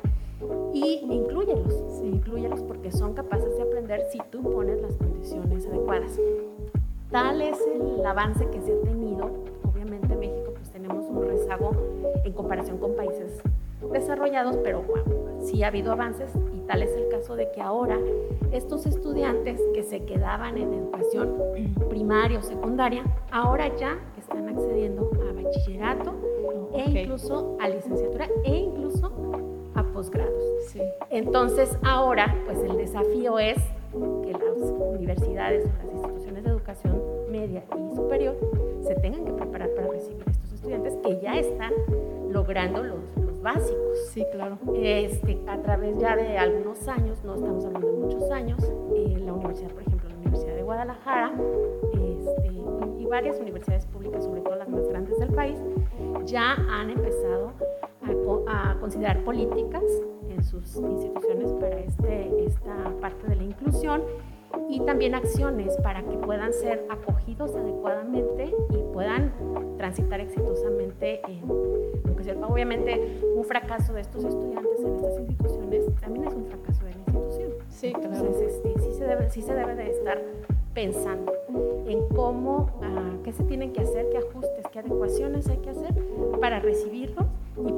y 0.74 1.06
incluyelos, 1.10 2.02
incluyelos 2.04 2.62
porque 2.64 2.92
son 2.92 3.14
capaces 3.14 3.56
de 3.56 3.62
aprender 3.62 4.02
si 4.12 4.18
tú 4.30 4.42
pones 4.42 4.82
las 4.82 4.94
condiciones 4.98 5.66
adecuadas. 5.66 6.20
Tal 7.10 7.40
es 7.40 7.58
el 7.74 8.04
avance 8.04 8.46
que 8.50 8.60
se 8.60 8.72
ha 8.72 8.80
tenido. 8.82 9.30
Obviamente 9.64 10.12
en 10.12 10.20
México 10.20 10.52
pues 10.54 10.70
tenemos 10.70 11.06
un 11.06 11.26
rezago 11.26 11.70
en 12.22 12.32
comparación 12.34 12.76
con 12.76 12.94
países 12.94 13.40
desarrollados, 13.90 14.58
pero 14.58 14.82
bueno, 14.82 15.40
sí 15.40 15.62
ha 15.62 15.68
habido 15.68 15.92
avances 15.92 16.30
y 16.54 16.60
tal 16.66 16.82
es 16.82 16.92
el 16.92 17.08
caso 17.08 17.34
de 17.34 17.50
que 17.52 17.62
ahora 17.62 17.98
estos 18.52 18.84
estudiantes 18.84 19.58
que 19.72 19.82
se 19.82 20.04
quedaban 20.04 20.58
en 20.58 20.74
educación 20.74 21.34
primaria 21.88 22.40
o 22.40 22.42
secundaria, 22.42 23.04
ahora 23.30 23.74
ya 23.76 23.98
están 24.18 24.46
accediendo 24.48 25.10
a 25.28 25.32
bachillerato 25.32 26.14
e 26.74 26.90
incluso 26.90 27.56
a 27.58 27.68
licenciatura 27.68 28.28
e 28.44 28.54
incluso 28.54 29.10
a 29.78 29.84
posgrados. 29.84 30.42
Sí. 30.68 30.82
Entonces 31.10 31.76
ahora 31.82 32.34
pues 32.44 32.58
el 32.58 32.76
desafío 32.76 33.38
es 33.38 33.58
que 34.22 34.32
las 34.32 34.70
universidades 34.70 35.64
o 35.64 35.86
las 35.86 35.94
instituciones 35.94 36.44
de 36.44 36.50
educación 36.50 37.02
media 37.30 37.62
y 37.76 37.94
superior 37.94 38.36
se 38.82 38.94
tengan 38.96 39.24
que 39.24 39.32
preparar 39.32 39.70
para 39.70 39.88
recibir 39.88 40.24
estos 40.28 40.52
estudiantes 40.52 40.96
que 40.96 41.20
ya 41.20 41.38
están 41.38 41.72
logrando 42.30 42.82
los, 42.82 42.98
los 43.16 43.40
básicos. 43.42 44.08
Sí, 44.12 44.24
claro. 44.32 44.58
Este, 44.74 45.38
a 45.46 45.60
través 45.62 45.96
ya 45.98 46.16
de 46.16 46.38
algunos 46.38 46.86
años, 46.88 47.22
no 47.24 47.34
estamos 47.34 47.64
hablando 47.64 47.90
de 47.90 47.98
muchos 47.98 48.30
años, 48.30 48.58
eh, 48.94 49.16
la 49.24 49.32
universidad, 49.32 49.70
por 49.70 49.82
ejemplo, 49.82 50.08
la 50.08 50.16
Universidad 50.16 50.54
de 50.54 50.62
Guadalajara 50.62 51.32
este, 51.92 52.52
y, 52.98 53.06
varias 53.08 53.40
universidades 53.40 53.86
públicas, 53.86 54.22
sobre 54.22 54.42
todo 54.42 54.54
las 54.56 54.68
más 54.68 54.86
grandes 54.86 55.18
del 55.18 55.30
país, 55.30 55.58
ya 56.26 56.52
han 56.52 56.90
empezado 56.90 57.52
a, 58.46 58.76
considerar 58.80 59.24
políticas 59.24 59.82
en 60.28 60.42
sus 60.42 60.76
instituciones 60.76 61.52
para 61.54 61.78
este, 61.80 62.44
esta 62.44 62.92
parte 63.00 63.26
de 63.26 63.36
la 63.36 63.42
inclusión 63.42 64.02
y 64.68 64.80
también 64.80 65.14
acciones 65.14 65.76
para 65.78 66.02
que 66.02 66.16
puedan 66.18 66.52
ser 66.52 66.86
acogidos 66.90 67.54
adecuadamente 67.54 68.54
y 68.70 68.92
puedan 68.92 69.32
transitar 69.76 70.20
exitosamente 70.20 71.20
en. 71.28 71.78
Obviamente, 72.42 73.22
un 73.36 73.44
fracaso 73.44 73.94
de 73.94 74.02
estos 74.02 74.22
estudiantes 74.22 74.80
en 74.80 74.96
estas 74.96 75.18
instituciones 75.18 75.86
también 76.00 76.26
es 76.26 76.34
un 76.34 76.44
fracaso 76.44 76.84
de 76.84 76.90
la 76.90 76.98
institución. 76.98 77.52
Sí, 77.70 77.92
claro. 77.92 78.14
Entonces, 78.16 78.52
este, 78.52 78.80
sí, 78.80 78.92
se 78.92 79.04
debe, 79.06 79.30
sí 79.30 79.40
se 79.40 79.54
debe 79.54 79.74
de 79.74 79.90
estar 79.90 80.20
pensando 80.74 81.32
en 81.86 82.06
cómo, 82.14 82.70
ah, 82.82 83.16
qué 83.24 83.32
se 83.32 83.44
tienen 83.44 83.72
que 83.72 83.80
hacer, 83.80 84.10
qué 84.10 84.18
ajustes, 84.18 84.66
qué 84.70 84.80
adecuaciones 84.80 85.48
hay 85.48 85.56
que 85.58 85.70
hacer 85.70 85.94
para 86.40 86.60
recibirlos 86.60 87.26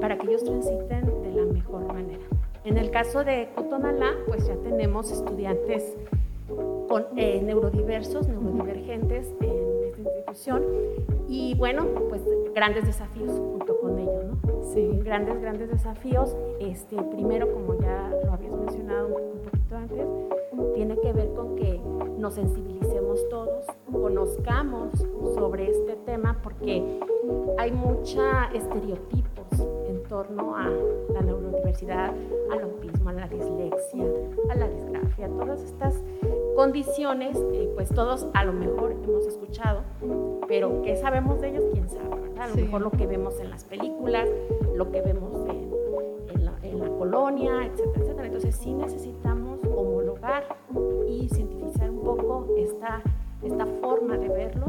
para 0.01 0.17
que 0.17 0.27
ellos 0.27 0.45
transiten 0.45 1.23
de 1.23 1.33
la 1.33 1.45
mejor 1.45 1.87
manera. 1.93 2.25
En 2.65 2.77
el 2.77 2.91
caso 2.91 3.25
de 3.25 3.49
Cotonalá, 3.55 4.13
pues 4.27 4.47
ya 4.47 4.57
tenemos 4.57 5.11
estudiantes 5.11 5.97
con, 6.89 7.07
eh, 7.17 7.41
neurodiversos, 7.43 8.29
neurodivergentes 8.29 9.35
en 9.41 9.57
esta 9.85 10.01
institución 10.01 10.65
y 11.29 11.55
bueno, 11.55 11.87
pues 12.09 12.23
grandes 12.55 12.87
desafíos 12.87 13.31
junto 13.31 13.79
con 13.81 13.99
ello, 13.99 14.25
¿no? 14.25 14.65
Sí, 14.75 14.91
grandes, 15.05 15.41
grandes 15.41 15.71
desafíos. 15.71 16.37
Este, 16.59 16.97
primero, 17.03 17.53
como 17.53 17.79
ya 17.81 18.13
lo 18.25 18.33
habías 18.33 18.55
mencionado 18.57 19.09
un 19.09 19.41
poquito 19.41 19.77
antes, 19.77 20.07
tiene 20.75 20.99
que 20.99 21.13
ver 21.13 21.33
con 21.35 21.57
que 21.57 21.81
nos 22.19 22.35
sensibilicemos 22.35 23.29
todos, 23.29 23.65
conozcamos 23.91 24.91
sobre 25.35 25.71
este 25.71 25.97
tema 26.05 26.39
porque 26.43 27.01
hay 27.59 27.73
mucha 27.73 28.51
estereotipo 28.53 29.30
torno 30.21 30.55
a 30.55 30.69
la 31.15 31.23
neurodiversidad, 31.23 32.13
al 32.53 32.61
autismo, 32.61 33.09
a 33.09 33.13
la 33.15 33.27
dislexia, 33.27 34.05
a 34.51 34.55
la 34.55 34.69
disgrafia, 34.69 35.29
todas 35.29 35.63
estas 35.63 35.95
condiciones, 36.55 37.39
eh, 37.55 37.71
pues 37.75 37.89
todos 37.89 38.27
a 38.35 38.45
lo 38.45 38.53
mejor 38.53 38.93
hemos 39.03 39.27
escuchado, 39.27 39.83
pero 40.47 40.83
¿qué 40.83 40.95
sabemos 40.97 41.41
de 41.41 41.49
ellos? 41.49 41.65
¿Quién 41.73 41.89
sabe? 41.89 42.21
¿verdad? 42.21 42.45
A 42.45 42.49
lo 42.49 42.55
mejor 42.57 42.83
lo 42.83 42.91
que 42.91 43.07
vemos 43.07 43.41
en 43.41 43.49
las 43.49 43.65
películas, 43.65 44.29
lo 44.75 44.91
que 44.91 45.01
vemos 45.01 45.33
en, 45.49 45.71
la, 46.45 46.53
colonia, 46.99 47.65
etcétera, 47.65 48.03
etcétera. 48.03 48.27
Entonces 48.27 48.57
sí 48.57 48.75
necesitamos 48.75 49.59
homologar 49.75 50.45
y 51.09 51.29
cientificar 51.31 51.91
un 51.91 52.01
poco 52.01 52.47
esta, 52.59 53.01
esta 53.43 53.67
forma 53.81 54.19
de 54.19 54.29
verlo 54.29 54.67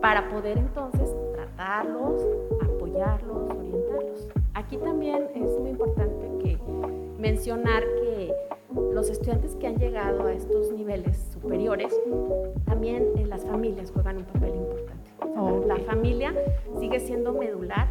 para 0.00 0.30
poder 0.30 0.56
entonces 0.56 1.14
tratarlos, 1.34 2.22
apoyarlos, 2.62 3.50
orientarlos. 3.50 4.39
Aquí 4.70 4.78
también 4.78 5.26
es 5.34 5.58
muy 5.58 5.70
importante 5.70 6.30
que 6.44 6.56
mencionar 7.18 7.82
que 7.82 8.32
los 8.92 9.10
estudiantes 9.10 9.56
que 9.56 9.66
han 9.66 9.78
llegado 9.78 10.28
a 10.28 10.32
estos 10.32 10.70
niveles 10.70 11.18
superiores, 11.32 11.92
también 12.66 13.08
en 13.16 13.28
las 13.28 13.44
familias 13.44 13.90
juegan 13.90 14.18
un 14.18 14.26
papel 14.26 14.54
importante. 14.54 15.10
La 15.66 15.76
familia 15.78 16.32
sigue 16.78 17.00
siendo 17.00 17.32
medular 17.32 17.88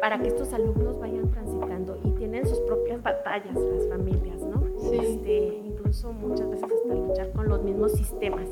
para 0.00 0.18
que 0.18 0.28
estos 0.28 0.54
alumnos 0.54 0.98
vayan 0.98 1.30
transitando 1.30 2.00
y 2.02 2.12
tienen 2.12 2.46
sus 2.46 2.60
propias 2.60 3.02
batallas 3.02 3.54
las 3.54 3.86
familias, 3.88 4.40
¿no? 4.40 4.64
Este, 4.90 5.60
incluso 5.62 6.14
muchas 6.14 6.48
veces 6.48 6.72
hasta 6.72 6.94
luchar 6.94 7.32
con 7.32 7.50
los 7.50 7.62
mismos 7.62 7.92
sistemas 7.92 8.48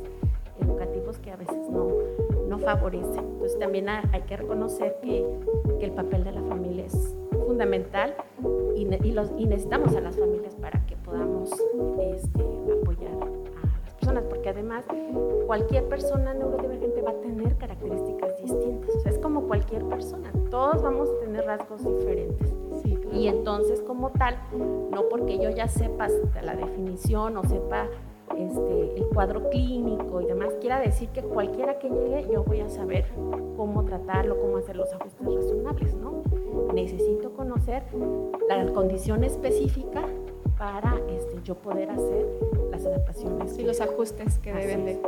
educativos 0.61 1.19
que 1.21 1.31
a 1.31 1.37
veces 1.37 1.71
no, 1.71 1.89
no 2.49 2.59
favorecen. 2.59 3.25
Entonces 3.25 3.59
también 3.59 3.89
hay 3.89 4.23
que 4.27 4.37
reconocer 4.37 4.99
que, 5.03 5.25
que 5.79 5.87
el 5.87 5.93
papel 5.93 6.23
de 6.23 6.33
la 6.33 6.43
familia 6.43 6.66
fundamental 7.47 8.15
y, 8.75 8.83
y, 8.83 9.13
los, 9.13 9.31
y 9.39 9.47
necesitamos 9.47 9.95
a 9.95 10.01
las 10.01 10.19
familias 10.19 10.55
para 10.57 10.85
que 10.87 10.97
podamos 10.97 11.51
este, 12.01 12.43
apoyar 12.83 13.13
a 13.13 13.27
las 13.85 13.95
personas, 13.95 14.25
porque 14.25 14.51
además 14.51 14.85
cualquier 15.47 15.89
persona 15.89 16.35
neurodivergente 16.35 17.03
va 17.03 17.11
a 17.11 17.21
tener 17.21 17.57
características 17.57 18.43
distintas, 18.43 18.95
o 18.95 19.01
sea, 19.01 19.13
es 19.13 19.19
como 19.19 19.47
cualquier 19.47 19.85
persona, 19.85 20.33
todos 20.51 20.83
vamos 20.83 21.09
a 21.09 21.21
tener 21.21 21.45
rasgos 21.45 21.85
diferentes. 21.85 22.53
Y 23.13 23.29
entonces 23.29 23.81
como 23.83 24.11
tal, 24.11 24.37
no 24.91 25.09
porque 25.09 25.39
yo 25.39 25.49
ya 25.49 25.69
sepa 25.69 26.09
la 26.43 26.55
definición 26.55 27.37
o 27.39 27.45
sepa 27.45 27.89
este, 28.37 28.97
el 28.97 29.07
cuadro 29.09 29.49
clínico 29.51 30.21
y 30.21 30.27
demás, 30.27 30.55
quiera 30.61 30.81
decir 30.81 31.09
que 31.11 31.23
cualquiera 31.23 31.79
que 31.79 31.89
llegue 31.89 32.29
yo 32.33 32.45
voy 32.45 32.61
a 32.61 32.69
saber 32.69 33.07
cómo 33.57 33.85
tratarlo, 33.85 34.41
cómo 34.41 34.59
hacer 34.59 34.77
los 34.77 34.93
ajustes 34.93 35.27
razonables, 35.27 35.95
¿no? 35.95 36.23
Necesito 36.75 37.33
conocer 37.33 37.83
la 38.49 38.67
condición 38.73 39.25
específica 39.25 40.05
para 40.59 40.99
este, 41.09 41.43
yo 41.43 41.55
poder 41.55 41.91
hacer 41.91 42.27
las 42.71 42.85
adaptaciones. 42.87 43.59
Y 43.59 43.65
los 43.65 43.81
ajustes 43.81 44.39
que 44.39 44.53
deben 44.53 44.85
de. 44.85 45.01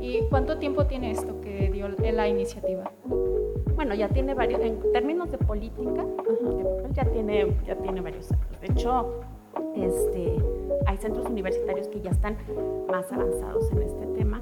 ¿Y 0.00 0.22
cuánto 0.28 0.58
tiempo 0.58 0.86
tiene 0.86 1.10
esto 1.10 1.40
que 1.40 1.70
dio 1.70 1.88
la 1.88 2.28
iniciativa? 2.28 2.90
Bueno, 3.74 3.94
ya 3.94 4.08
tiene 4.08 4.34
varios, 4.34 4.60
en 4.60 4.78
términos 4.92 5.30
de 5.30 5.38
política, 5.38 6.04
ya, 6.92 7.04
tiene, 7.04 7.56
ya 7.66 7.76
tiene 7.76 8.00
varios 8.00 8.30
años. 8.30 8.60
De 8.60 8.66
hecho, 8.66 9.20
este, 9.74 10.36
centros 11.00 11.26
universitarios 11.26 11.88
que 11.88 12.00
ya 12.00 12.10
están 12.10 12.36
más 12.90 13.10
avanzados 13.12 13.70
en 13.72 13.82
este 13.82 14.06
tema, 14.06 14.40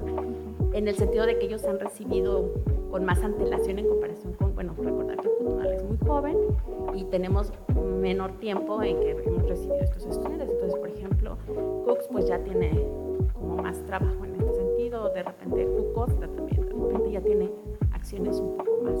en 0.73 0.87
el 0.87 0.95
sentido 0.95 1.25
de 1.25 1.39
que 1.39 1.45
ellos 1.45 1.63
han 1.65 1.79
recibido 1.79 2.51
con 2.91 3.05
más 3.05 3.23
antelación 3.23 3.79
en 3.79 3.87
comparación 3.87 4.33
con, 4.33 4.55
bueno, 4.55 4.73
recordar 4.77 5.17
que 5.17 5.29
Putunal 5.29 5.73
es 5.73 5.83
muy 5.83 5.97
joven 6.05 6.37
y 6.93 7.03
tenemos 7.05 7.53
menor 8.01 8.31
tiempo 8.39 8.81
en 8.81 8.99
que 8.99 9.11
hemos 9.11 9.47
recibido 9.47 9.79
estos 9.79 10.05
estudiantes. 10.05 10.49
Entonces, 10.49 10.79
por 10.79 10.89
ejemplo, 10.89 11.37
Cooks 11.85 12.07
pues 12.11 12.27
ya 12.27 12.43
tiene 12.43 12.71
como 13.33 13.57
más 13.57 13.83
trabajo 13.85 14.25
en 14.25 14.35
este 14.35 14.53
sentido, 14.53 15.09
de 15.09 15.23
repente 15.23 15.67
Costa 15.93 16.27
también, 16.27 16.61
de 16.61 16.73
repente 16.73 17.11
ya 17.11 17.21
tiene 17.21 17.51
acciones 17.93 18.39
un 18.39 18.57
poco 18.57 18.71
más, 18.83 18.99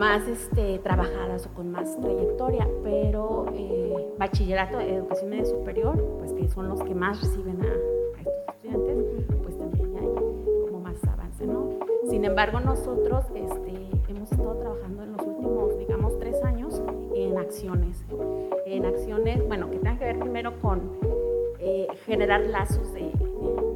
más 0.00 0.26
este, 0.28 0.78
trabajadas 0.78 1.44
o 1.44 1.50
con 1.50 1.70
más 1.70 1.94
trayectoria, 2.00 2.66
pero 2.82 3.44
eh, 3.52 4.14
bachillerato, 4.18 4.80
educación 4.80 5.28
media 5.28 5.44
superior, 5.44 6.16
pues 6.18 6.32
que 6.32 6.48
son 6.48 6.70
los 6.70 6.82
que 6.82 6.94
más 6.94 7.20
reciben 7.20 7.60
a, 7.60 7.66
estos 8.18 8.44
estudiantes, 8.48 9.26
pues 9.42 9.58
también 9.58 9.94
hay 9.98 10.08
como 10.70 10.80
más 10.80 11.04
avance, 11.04 11.46
¿no? 11.46 11.68
Sin 12.08 12.24
embargo, 12.24 12.60
nosotros 12.60 13.26
este, 13.34 13.90
hemos 14.08 14.32
estado 14.32 14.56
trabajando 14.56 15.02
en 15.02 15.12
los 15.12 15.26
últimos, 15.26 15.76
digamos, 15.76 16.18
tres 16.18 16.42
años 16.44 16.80
en 17.14 17.36
acciones, 17.36 18.02
en 18.64 18.86
acciones, 18.86 19.46
bueno, 19.46 19.68
que 19.68 19.76
tengan 19.76 19.98
que 19.98 20.06
ver 20.06 20.18
primero 20.18 20.58
con 20.62 20.80
eh, 21.58 21.86
generar 22.06 22.40
lazos 22.46 22.90
de, 22.94 23.12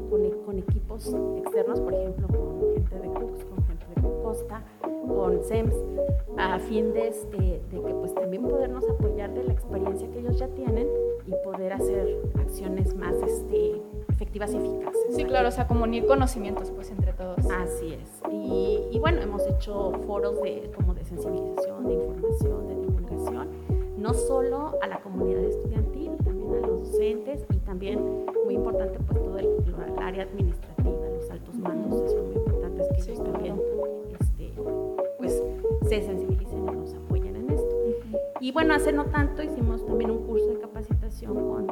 con, 0.08 0.30
con, 0.46 0.58
equipos 0.58 1.14
externos, 1.36 1.82
por 1.82 1.92
ejemplo, 1.92 2.28
con 2.28 2.60
gente 2.76 2.98
de 2.98 3.08
Cooks, 3.08 3.44
con 3.44 3.62
gente 3.66 4.00
de 4.00 4.22
Costa, 4.22 4.62
con 5.24 5.42
SEMS, 5.42 5.74
a 6.36 6.58
fin 6.58 6.92
de, 6.92 7.08
este, 7.08 7.38
de 7.38 7.82
que 7.82 7.94
pues 7.94 8.14
también 8.14 8.42
podernos 8.42 8.84
apoyar 8.90 9.32
de 9.32 9.42
la 9.44 9.54
experiencia 9.54 10.06
que 10.10 10.18
ellos 10.18 10.38
ya 10.38 10.48
tienen 10.48 10.86
y 11.26 11.32
poder 11.42 11.72
hacer 11.72 12.20
acciones 12.38 12.94
más 12.94 13.14
este, 13.26 13.80
efectivas 14.10 14.52
y 14.52 14.58
eficaces. 14.58 15.16
Sí, 15.16 15.24
claro, 15.24 15.48
o 15.48 15.50
sea, 15.50 15.66
como 15.66 15.84
unir 15.84 16.04
conocimientos 16.04 16.70
pues 16.72 16.90
entre 16.90 17.14
todos. 17.14 17.38
Así 17.46 17.94
es. 17.94 18.20
Y, 18.30 18.82
y, 18.92 18.98
bueno, 18.98 19.22
hemos 19.22 19.46
hecho 19.46 19.92
foros 20.06 20.42
de, 20.42 20.70
como 20.76 20.92
de 20.92 21.06
sensibilización, 21.06 21.86
de 21.86 21.94
información, 21.94 22.68
de 22.68 22.74
divulgación, 22.74 23.48
no 23.96 24.12
solo 24.12 24.78
a 24.82 24.86
la 24.88 25.00
comunidad 25.00 25.42
estudiantil, 25.42 26.18
también 26.22 26.62
a 26.62 26.66
los 26.66 26.90
docentes 26.90 27.46
y 27.50 27.56
también, 27.60 28.26
muy 28.44 28.56
importante, 28.56 28.98
pues 28.98 29.24
todo 29.24 29.38
el, 29.38 29.46
el 29.46 30.02
área 30.02 30.24
administrativa, 30.24 31.08
los 31.08 31.30
altos 31.30 31.56
mandos, 31.56 32.10
son 32.10 32.26
muy 32.26 32.36
importantes 32.36 32.88
que 32.88 33.10
ellos 33.10 33.24
también 33.24 33.58
este, 34.12 34.23
pues, 35.18 35.42
se 35.88 36.02
sensibilicen 36.02 36.68
y 36.68 36.70
nos 36.72 36.94
apoyen 36.94 37.36
en 37.36 37.50
esto. 37.50 37.76
Y 38.40 38.52
bueno, 38.52 38.74
hace 38.74 38.92
no 38.92 39.06
tanto 39.06 39.42
hicimos 39.42 39.84
también 39.86 40.10
un 40.10 40.26
curso 40.26 40.46
de 40.48 40.60
capacitación 40.60 41.34
con 41.34 41.66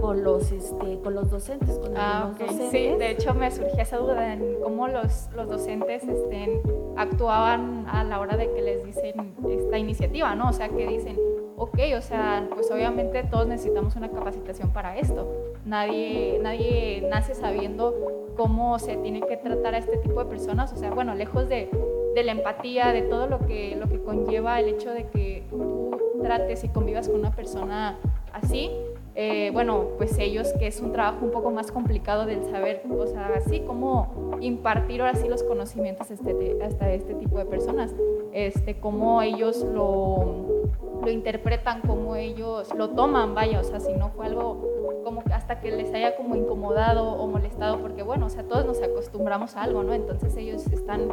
con 0.00 0.22
los, 0.22 0.52
este, 0.52 1.00
con 1.02 1.14
los 1.14 1.30
docentes. 1.30 1.78
Con 1.78 1.96
ah, 1.96 2.28
los 2.28 2.38
docentes. 2.38 2.70
Sí, 2.70 2.96
de 2.98 3.10
hecho 3.10 3.34
me 3.34 3.50
surgía 3.50 3.82
esa 3.82 3.96
duda 3.98 4.32
en 4.32 4.60
cómo 4.62 4.88
los, 4.88 5.28
los 5.34 5.48
docentes 5.48 6.04
estén, 6.04 6.60
actuaban 6.96 7.86
a 7.88 8.04
la 8.04 8.20
hora 8.20 8.36
de 8.36 8.52
que 8.52 8.62
les 8.62 8.84
dicen 8.84 9.34
esta 9.50 9.78
iniciativa, 9.78 10.34
¿no? 10.34 10.50
O 10.50 10.52
sea, 10.52 10.68
que 10.68 10.86
dicen, 10.86 11.18
ok, 11.56 11.78
o 11.96 12.00
sea, 12.00 12.46
pues 12.54 12.70
obviamente 12.70 13.22
todos 13.24 13.46
necesitamos 13.46 13.96
una 13.96 14.10
capacitación 14.10 14.70
para 14.70 14.96
esto. 14.96 15.26
Nadie, 15.66 16.38
nadie 16.40 17.06
nace 17.10 17.34
sabiendo 17.34 17.92
cómo 18.36 18.78
se 18.78 18.96
tiene 18.98 19.20
que 19.20 19.36
tratar 19.36 19.74
a 19.74 19.78
este 19.78 19.96
tipo 19.98 20.22
de 20.22 20.30
personas. 20.30 20.72
O 20.72 20.76
sea, 20.76 20.90
bueno, 20.90 21.14
lejos 21.14 21.48
de, 21.48 21.68
de 22.14 22.24
la 22.24 22.32
empatía, 22.32 22.92
de 22.92 23.02
todo 23.02 23.26
lo 23.26 23.40
que, 23.40 23.76
lo 23.76 23.88
que 23.88 24.00
conlleva 24.00 24.60
el 24.60 24.68
hecho 24.68 24.92
de 24.92 25.08
que 25.08 25.44
tú 25.50 25.90
trates 26.22 26.64
y 26.64 26.68
convivas 26.68 27.08
con 27.08 27.18
una 27.18 27.32
persona 27.32 27.98
así, 28.32 28.70
eh, 29.18 29.50
bueno, 29.52 29.88
pues 29.96 30.18
ellos, 30.18 30.52
que 30.58 30.66
es 30.66 30.80
un 30.80 30.92
trabajo 30.92 31.24
un 31.24 31.30
poco 31.30 31.50
más 31.50 31.72
complicado 31.72 32.26
del 32.26 32.44
saber, 32.44 32.82
o 32.90 33.06
sea, 33.06 33.32
así 33.34 33.60
como 33.60 34.36
impartir 34.40 35.00
ahora 35.00 35.14
sí 35.14 35.26
los 35.26 35.42
conocimientos 35.42 36.10
este, 36.10 36.58
hasta 36.62 36.92
este 36.92 37.14
tipo 37.14 37.38
de 37.38 37.46
personas, 37.46 37.94
este, 38.32 38.78
cómo 38.78 39.22
ellos 39.22 39.64
lo, 39.64 40.55
lo 41.02 41.10
interpretan, 41.10 41.80
cómo 41.82 42.16
ellos 42.16 42.74
lo 42.74 42.90
toman, 42.90 43.34
vaya, 43.34 43.60
o 43.60 43.64
sea, 43.64 43.80
si 43.80 43.92
no 43.92 44.10
fue 44.10 44.26
algo 44.26 45.02
como 45.04 45.22
hasta 45.32 45.60
que 45.60 45.70
les 45.70 45.92
haya 45.94 46.16
como 46.16 46.34
incomodado 46.34 47.12
o 47.12 47.26
molestado, 47.28 47.80
porque 47.80 48.02
bueno, 48.02 48.26
o 48.26 48.30
sea, 48.30 48.42
todos 48.42 48.66
nos 48.66 48.82
acostumbramos 48.82 49.56
a 49.56 49.62
algo, 49.62 49.82
¿no? 49.82 49.94
Entonces 49.94 50.36
ellos 50.36 50.66
están 50.66 51.08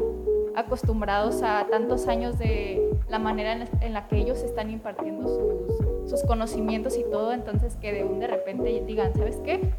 acostumbrados 0.55 1.41
a 1.43 1.67
tantos 1.69 2.07
años 2.07 2.39
de 2.39 2.97
la 3.09 3.19
manera 3.19 3.67
en 3.81 3.93
la 3.93 4.07
que 4.07 4.17
ellos 4.17 4.41
están 4.41 4.69
impartiendo 4.69 5.27
sus 5.27 5.93
sus 6.05 6.23
conocimientos 6.23 6.97
y 6.97 7.03
todo, 7.03 7.33
entonces 7.33 7.75
que 7.77 7.93
de 7.93 8.03
un 8.03 8.19
de 8.19 8.27
repente 8.27 8.83
digan, 8.85 9.13
¿sabes 9.15 9.37
qué? 9.43 9.73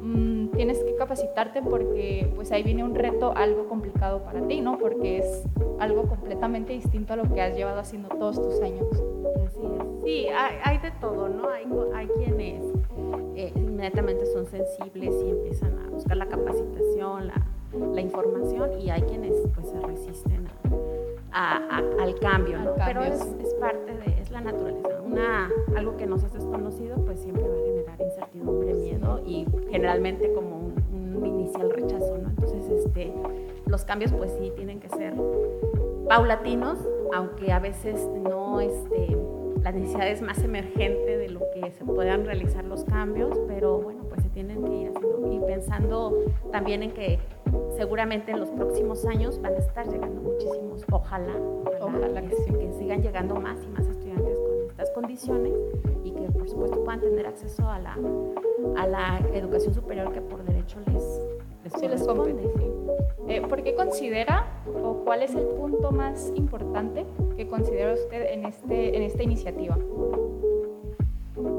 Mm, 0.00 0.48
tienes 0.48 0.82
que 0.84 0.94
capacitarte 0.96 1.62
porque 1.62 2.30
pues 2.34 2.52
ahí 2.52 2.62
viene 2.62 2.84
un 2.84 2.94
reto 2.94 3.32
algo 3.36 3.68
complicado 3.68 4.22
para 4.22 4.46
ti, 4.46 4.60
¿no? 4.60 4.78
Porque 4.78 5.18
es 5.18 5.44
algo 5.78 6.06
completamente 6.06 6.72
distinto 6.72 7.12
a 7.14 7.16
lo 7.16 7.32
que 7.32 7.40
has 7.40 7.56
llevado 7.56 7.80
haciendo 7.80 8.08
todos 8.08 8.40
tus 8.40 8.60
años. 8.60 8.86
Sí, 10.04 10.28
hay, 10.28 10.56
hay 10.62 10.78
de 10.78 10.90
todo, 11.00 11.28
¿no? 11.28 11.48
Hay, 11.48 11.66
hay 11.94 12.06
quienes 12.08 12.62
eh, 13.36 13.52
inmediatamente 13.54 14.26
son 14.26 14.46
sensibles 14.46 15.14
y 15.24 15.30
empiezan 15.30 15.78
a 15.78 15.90
buscar 15.90 16.16
la 16.16 16.26
capacitación, 16.26 17.28
la, 17.28 17.46
la 17.92 18.00
información 18.00 18.80
y 18.80 18.90
hay 18.90 19.02
quienes 19.02 19.34
pues 19.54 19.68
se 19.68 19.80
resisten 19.80 20.46
a, 21.32 21.78
al 22.00 22.18
cambio, 22.20 22.58
¿no? 22.58 22.74
Pero 22.86 23.02
es, 23.02 23.20
es 23.40 23.54
parte 23.54 23.92
de, 23.92 24.20
es 24.20 24.30
la 24.30 24.40
naturaleza 24.40 24.94
algo 25.76 25.96
que 25.96 26.06
nos 26.06 26.22
es 26.22 26.32
desconocido, 26.32 26.96
pues 27.04 27.20
siempre 27.20 27.46
va 27.48 27.54
a 27.54 27.64
generar 27.64 28.00
incertidumbre, 28.00 28.74
miedo 28.74 29.20
y 29.24 29.46
generalmente 29.70 30.32
como 30.32 30.58
un, 30.58 31.16
un 31.16 31.26
inicial 31.26 31.70
rechazo, 31.70 32.18
¿no? 32.18 32.30
Entonces, 32.30 32.68
este, 32.68 33.12
los 33.66 33.84
cambios 33.84 34.12
pues 34.12 34.32
sí 34.38 34.52
tienen 34.56 34.80
que 34.80 34.88
ser 34.88 35.14
paulatinos, 36.08 36.78
aunque 37.14 37.52
a 37.52 37.58
veces 37.58 38.08
no, 38.22 38.60
este, 38.60 39.16
la 39.64 39.72
necesidad 39.72 40.06
es 40.08 40.20
más 40.20 40.38
emergente 40.44 41.16
de 41.16 41.30
lo 41.30 41.40
que 41.54 41.70
se 41.70 41.86
puedan 41.86 42.26
realizar 42.26 42.64
los 42.64 42.84
cambios, 42.84 43.40
pero 43.48 43.78
bueno, 43.78 44.04
pues 44.10 44.22
se 44.22 44.28
tienen 44.28 44.62
que 44.62 44.74
ir 44.74 44.88
haciendo. 44.94 45.32
Y 45.32 45.40
pensando 45.40 46.18
también 46.52 46.82
en 46.82 46.92
que 46.92 47.18
seguramente 47.74 48.32
en 48.32 48.40
los 48.40 48.50
próximos 48.50 49.06
años 49.06 49.40
van 49.40 49.54
a 49.54 49.58
estar 49.58 49.88
llegando 49.88 50.20
muchísimos, 50.20 50.84
ojalá, 50.92 51.34
ojalá, 51.80 52.20
que, 52.20 52.58
que 52.58 52.72
sigan 52.74 53.00
llegando 53.00 53.36
más 53.36 53.58
y 53.64 53.68
más 53.68 53.88
estudiantes 53.88 54.38
con 54.38 54.68
estas 54.68 54.90
condiciones 54.90 55.54
y 56.04 56.10
que 56.10 56.30
por 56.30 56.46
supuesto 56.46 56.84
puedan 56.84 57.00
tener 57.00 57.26
acceso 57.26 57.66
a 57.66 57.78
la, 57.78 57.96
a 58.76 58.86
la 58.86 59.18
educación 59.32 59.72
superior 59.72 60.12
que 60.12 60.20
por 60.20 60.44
derecho 60.44 60.78
les, 60.92 61.22
les 61.64 61.72
sí, 61.72 61.88
Les 61.88 62.06
compete, 62.06 62.50
eh, 63.28 63.40
¿Por 63.40 63.62
qué 63.62 63.74
considera 63.74 64.44
o 64.66 65.02
cuál 65.04 65.22
es 65.22 65.34
el 65.34 65.46
punto 65.46 65.90
más 65.90 66.30
importante 66.34 67.06
que 67.36 67.48
considera 67.48 67.94
usted 67.94 68.32
en, 68.32 68.46
este, 68.46 68.96
en 68.96 69.02
esta 69.02 69.22
iniciativa? 69.22 69.76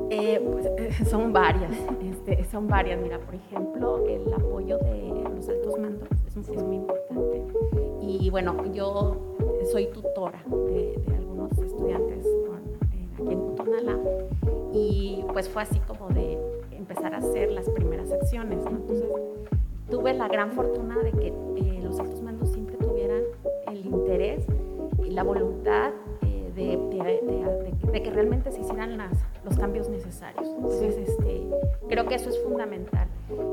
Eh, 0.10 0.40
pues, 0.52 0.66
eh, 0.78 1.06
son 1.10 1.34
varias, 1.34 1.72
este, 2.04 2.44
son 2.46 2.68
varias. 2.68 3.00
Mira, 3.02 3.20
por 3.20 3.36
ejemplo, 3.36 4.06
el 4.08 4.34
apoyo 4.34 4.78
de 4.78 5.24
los 5.36 5.50
altos 5.50 5.80
mandos 5.80 6.10
es, 6.38 6.64
muy 6.64 6.78
importante. 6.78 7.44
Y 8.02 8.30
bueno, 8.30 8.56
yo 8.74 9.18
soy 9.72 9.88
tutora 9.88 10.44
de, 10.48 10.96
algunos 11.16 11.52
estudiantes 11.58 12.26
aquí 13.18 13.34
en 13.34 13.40
Cutonala 13.40 14.00
y 14.74 15.26
pues 15.34 15.50
fue 15.50 15.64
así 15.64 15.80
como 15.80 16.10
de 16.10 16.38
empezar 16.72 17.14
a 17.14 17.18
hacer 17.18 17.52
las 17.52 17.70
primeras 17.70 18.12
acciones. 18.12 18.60
Entonces, 18.66 19.10
tuve 19.90 20.14
la 20.14 20.28
gran 20.28 20.52
fortuna 20.52 20.98
de 21.00 21.12
que 21.12 21.28
eh, 21.28 21.80
los 21.82 22.00
altos 22.00 22.22
mandos 22.22 22.50
siempre 22.50 22.78
tuvieran 22.78 23.24
el 23.68 23.86
interés 23.86 24.46
la 25.16 25.24
voluntad 25.24 25.94
eh, 26.24 26.52
de, 26.54 28.02
que 28.04 28.12
realmente 28.12 28.52
se 28.52 28.60
hicieran 28.60 28.98
las, 28.98 29.18
los 29.46 29.58
cambios 29.58 29.88
necesarios. 29.90 30.46
Entonces, 30.46 30.98
este, 30.98 31.48
creo 31.88 32.06
que 32.06 32.16
eso 32.16 32.30
es 32.30 32.38
fundamental. 32.44 33.08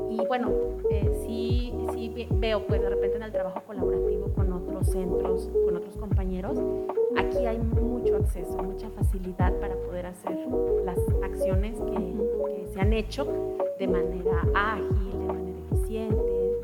Y 0.09 0.17
bueno, 0.27 0.51
eh, 0.91 1.09
sí, 1.25 1.73
sí 1.93 2.27
veo 2.31 2.67
pues 2.67 2.81
de 2.81 2.89
repente 2.89 3.15
en 3.15 3.23
el 3.23 3.31
trabajo 3.31 3.61
colaborativo 3.65 4.33
con 4.33 4.51
otros 4.51 4.87
centros, 4.87 5.49
con 5.65 5.77
otros 5.77 5.95
compañeros, 5.95 6.59
aquí 7.17 7.45
hay 7.45 7.57
mucho 7.57 8.17
acceso, 8.17 8.57
mucha 8.61 8.89
facilidad 8.89 9.53
para 9.59 9.75
poder 9.75 10.07
hacer 10.07 10.37
las 10.83 10.99
acciones 11.23 11.79
que, 11.79 11.93
que 11.93 12.67
se 12.67 12.81
han 12.81 12.91
hecho 12.91 13.25
de 13.79 13.87
manera 13.87 14.41
ágil, 14.53 15.11
de 15.11 15.25
manera 15.25 15.63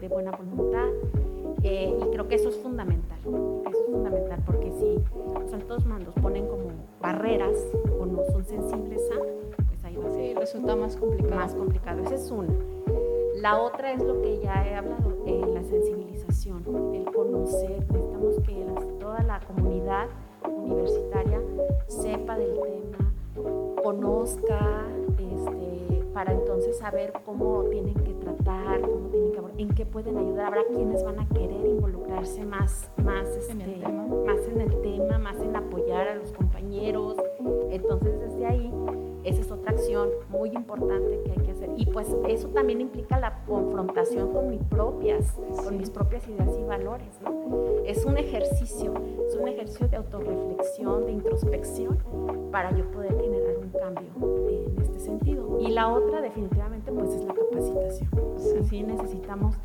de 0.02 0.08
buena 0.08 0.32
voluntad. 0.32 0.88
Eh, 1.64 1.98
y 2.00 2.12
creo 2.12 2.28
que 2.28 2.36
eso 2.36 2.50
es 2.50 2.58
fundamental. 2.58 3.20
Eso 3.20 3.70
es 3.70 3.86
fundamental 3.86 4.42
porque 4.46 4.72
si 4.72 5.00
los 5.34 5.54
altos 5.54 5.86
mandos 5.86 6.14
ponen 6.16 6.48
como 6.48 6.70
barreras 7.02 7.56
o 8.00 8.06
no 8.06 8.24
son 8.32 8.44
sensibles 8.46 9.02
a, 9.12 9.64
pues 9.68 9.84
ahí 9.84 9.98
va 9.98 10.08
a 10.08 10.12
ser. 10.12 10.38
resulta 10.38 10.76
más 10.76 10.96
complicado. 10.96 11.36
Más 11.36 11.54
complicado. 11.54 12.02
Esa 12.04 12.16
es 12.16 12.32
una. 12.32 12.54
La 13.42 13.58
otra 13.58 13.94
es 13.94 14.04
lo 14.04 14.22
que 14.22 14.40
ya 14.40 14.68
he 14.68 14.76
hablado, 14.76 15.16
eh, 15.26 15.42
la 15.54 15.64
sensibilización, 15.64 16.64
el 16.94 17.06
conocer. 17.06 17.86
Necesitamos 17.90 18.40
que 18.42 18.66
toda 19.00 19.24
la 19.24 19.40
comunidad 19.40 20.08
universitaria 20.46 21.42
sepa 21.88 22.38
del 22.38 22.60
tema, 22.60 23.14
conozca, 23.82 24.86
este, 25.18 25.99
para 26.20 26.34
entonces 26.34 26.78
saber 26.78 27.14
cómo 27.24 27.64
tienen 27.70 27.94
que 27.94 28.14
tratar, 28.14 28.82
cómo 28.82 29.08
tienen 29.08 29.32
que 29.32 29.40
en 29.62 29.70
qué 29.70 29.86
pueden 29.86 30.18
ayudar. 30.18 30.48
Habrá 30.48 30.64
quienes 30.66 31.02
van 31.02 31.18
a 31.18 31.26
querer 31.30 31.66
involucrarse 31.66 32.44
más, 32.44 32.92
más, 33.02 33.26
en 33.50 33.62
el 33.62 33.70
este, 33.70 33.86
tema. 33.86 34.06
más 34.26 34.48
en 34.50 34.60
el 34.60 34.82
tema, 34.82 35.18
más 35.18 35.40
en 35.40 35.56
apoyar 35.56 36.10
a 36.10 36.16
los 36.16 36.34
compañeros. 36.34 37.16
Entonces 37.70 38.20
desde 38.20 38.46
ahí, 38.46 38.70
esa 39.24 39.40
es 39.40 39.50
otra 39.50 39.72
acción 39.72 40.10
muy 40.28 40.50
importante 40.50 41.22
que 41.24 41.32
hay 41.32 41.38
que 41.38 41.52
hacer. 41.52 41.70
Y 41.78 41.86
pues 41.86 42.14
eso 42.28 42.50
también 42.50 42.82
implica 42.82 43.18
la 43.18 43.42
confrontación 43.46 44.34
con 44.34 44.50
mis 44.50 44.62
propias, 44.66 45.40
con 45.64 45.78
mis 45.78 45.90
propias 45.90 46.28
ideas 46.28 46.50
y 46.60 46.64
valores. 46.66 47.18
Es 47.86 48.04
un 48.04 48.18
ejercicio, 48.18 48.94
es 49.26 49.38
un 49.38 49.48
ejercicio 49.48 49.88
de 49.88 49.96
autorreflexión, 49.96 51.06
de 51.06 51.14
introspección, 51.14 51.98
para 52.52 52.76
yo 52.76 52.84
poder 52.92 53.16
generar 53.22 53.56
un 53.58 53.70
cambio 53.70 54.10
este 54.12 54.39
sentido. 55.10 55.58
Y 55.60 55.68
la 55.68 55.90
otra 55.90 56.22
definitivamente 56.22 56.92
pues 56.92 57.10
es 57.12 57.24
la 57.24 57.34
capacitación. 57.34 58.10
Sí, 58.70 58.84
necesitamos 58.84 59.56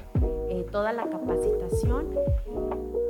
eh, 0.49 0.67
toda 0.71 0.93
la 0.93 1.05
capacitación 1.05 2.09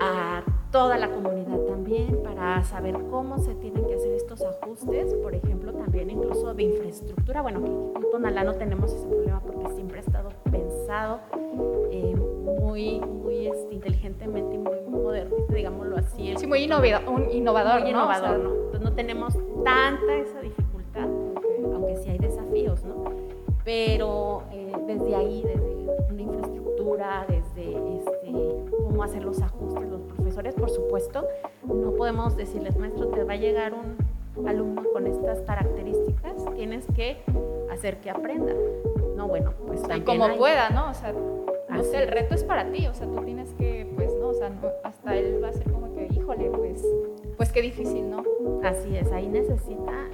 a 0.01 0.43
toda 0.71 0.99
la 0.99 1.09
comunidad 1.09 1.59
también 1.69 2.21
para 2.23 2.65
saber 2.65 2.97
cómo 3.11 3.39
se 3.39 3.55
tienen 3.55 3.87
que 3.87 3.95
hacer 3.95 4.13
estos 4.13 4.43
ajustes, 4.43 5.15
por 5.15 5.35
ejemplo, 5.35 5.73
también 5.73 6.11
incluso 6.11 6.53
de 6.53 6.65
infraestructura. 6.65 7.43
Bueno, 7.43 7.61
aquí 7.61 7.71
en 8.05 8.11
Tonalá 8.11 8.43
no 8.43 8.55
tenemos 8.55 8.93
ese 8.93 9.07
problema 9.07 9.41
porque 9.41 9.69
siempre 9.75 9.99
ha 9.99 10.03
estado 10.03 10.31
pensado 10.51 11.21
eh, 11.93 12.17
muy, 12.61 13.01
muy 13.01 13.47
este, 13.47 13.75
inteligentemente 13.75 14.57
y 14.57 14.59
muy 14.59 14.81
moderno, 14.91 15.37
digámoslo 15.49 15.97
así. 15.97 16.35
Sí, 16.37 16.47
muy 16.47 16.65
innovador, 16.65 17.09
un 17.09 17.31
innovador, 17.31 17.81
muy 17.81 17.91
innovador, 17.91 18.39
¿no? 18.41 18.51
Entonces 18.55 18.81
no 18.81 18.93
tenemos 18.95 19.35
tanta 19.65 20.17
esa 20.17 20.41
dificultad, 20.41 20.65
sí 20.71 20.74
Pero 23.65 24.43
eh, 24.53 24.73
desde 24.87 25.15
ahí, 25.15 25.43
desde 25.43 26.13
una 26.13 26.23
infraestructura, 26.23 27.27
desde 27.29 27.97
este, 27.97 28.33
cómo 28.83 29.03
hacer 29.03 29.25
los 29.25 29.41
ajustes, 29.41 29.89
los 29.89 30.03
profesores, 30.03 30.55
por 30.55 30.71
supuesto, 30.71 31.27
no 31.65 31.93
podemos 31.93 32.37
decirles, 32.37 32.77
maestro, 32.77 33.09
te 33.09 33.25
va 33.25 33.35
a 33.35 33.37
llegar 33.37 33.73
un 33.75 34.49
alumno 34.49 34.83
con 34.93 35.07
estas 35.07 35.41
características, 35.43 36.45
tienes 36.55 36.87
que 36.95 37.23
hacer 37.71 37.99
que 38.01 38.11
aprenda. 38.11 38.53
No, 39.17 39.29
bueno, 39.29 39.53
pues 39.67 39.83
y 39.97 40.01
como 40.01 40.37
pueda, 40.37 40.71
¿no? 40.71 40.91
O 40.91 40.95
sea, 40.95 41.13
no 41.13 41.85
sé, 41.85 42.03
el 42.03 42.09
reto 42.09 42.35
es 42.35 42.45
para 42.45 42.71
ti, 42.71 42.87
o 42.87 42.95
sea, 42.95 43.07
tú 43.07 43.23
tienes 43.25 43.53
que, 43.55 43.91
pues, 43.95 44.13
no, 44.21 44.29
o 44.29 44.35
sea, 44.35 44.53
hasta 44.83 45.17
él 45.17 45.43
va 45.43 45.49
a 45.49 45.53
ser 45.53 45.71
como 45.71 45.93
que, 45.95 46.09
híjole, 46.13 46.51
pues, 46.51 46.85
pues 47.37 47.53
qué 47.53 47.63
difícil, 47.63 48.11
¿no? 48.11 48.23
Así 48.63 48.97
es, 48.97 49.11
ahí 49.13 49.29
necesita, 49.29 50.09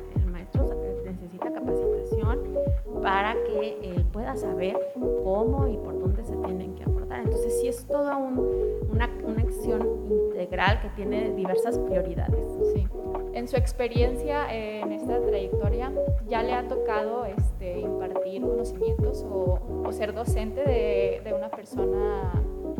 para 3.03 3.35
que 3.35 3.79
él 3.83 4.05
pueda 4.13 4.37
saber 4.37 4.79
cómo 5.25 5.67
y 5.69 5.77
por 5.79 5.99
dónde 5.99 6.23
se 6.25 6.37
tienen 6.37 6.75
que 6.75 6.85
aportar. 6.85 7.21
Entonces, 7.21 7.61
sí 7.61 7.69
es 7.69 7.85
toda 7.87 8.17
una, 8.17 9.11
una 9.25 9.43
acción 9.43 9.89
integral 10.11 10.81
que 10.81 10.89
tiene 10.91 11.33
diversas 11.35 11.79
prioridades. 11.79 12.47
Sí. 12.75 12.87
En 13.33 13.49
su 13.49 13.57
experiencia 13.57 14.53
en 14.53 14.93
esta 14.93 15.21
trayectoria, 15.21 15.93
¿ya 16.29 16.43
le 16.43 16.53
ha 16.53 16.67
tocado 16.67 17.25
este, 17.25 17.81
impartir 17.81 18.43
conocimientos 18.43 19.25
o, 19.29 19.59
ser 19.93 20.15
docente 20.15 20.63
de, 20.63 21.21
de, 21.25 21.35
una 21.35 21.49
persona 21.49 22.33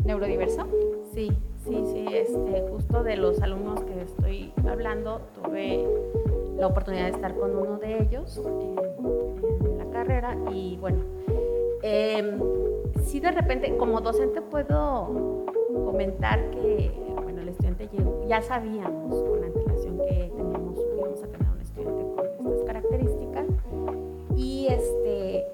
neurodiversa? 0.05 0.65
Sí, 1.13 1.29
sí, 1.57 1.83
sí. 1.91 2.05
Este, 2.13 2.61
justo 2.69 3.03
de 3.03 3.17
los 3.17 3.41
alumnos 3.41 3.83
que 3.83 4.01
estoy 4.01 4.53
hablando, 4.69 5.21
tuve 5.33 5.85
la 6.57 6.67
oportunidad 6.67 7.05
de 7.05 7.11
estar 7.11 7.35
con 7.35 7.57
uno 7.57 7.77
de 7.77 8.01
ellos 8.01 8.41
la 8.45 9.60
carrera 10.01 10.35
y 10.51 10.77
bueno, 10.77 10.97
eh, 11.83 12.37
sí 13.03 13.19
de 13.19 13.31
repente 13.31 13.77
como 13.77 14.01
docente 14.01 14.41
puedo 14.41 15.45
comentar 15.85 16.49
que 16.51 16.91
bueno, 17.21 17.41
el 17.41 17.49
estudiante 17.49 17.87
ya 18.27 18.41
sabíamos 18.41 19.13
con 19.23 19.43
antelación 19.43 19.99
que 19.99 20.31
teníamos, 20.35 20.79
íbamos 20.97 21.23
a 21.23 21.27
tener 21.27 21.47
un 21.51 21.61
estudiante 21.61 22.03
con 22.15 22.47
estas 22.47 22.63
características 22.63 23.45
y 24.35 24.67
este 24.69 25.45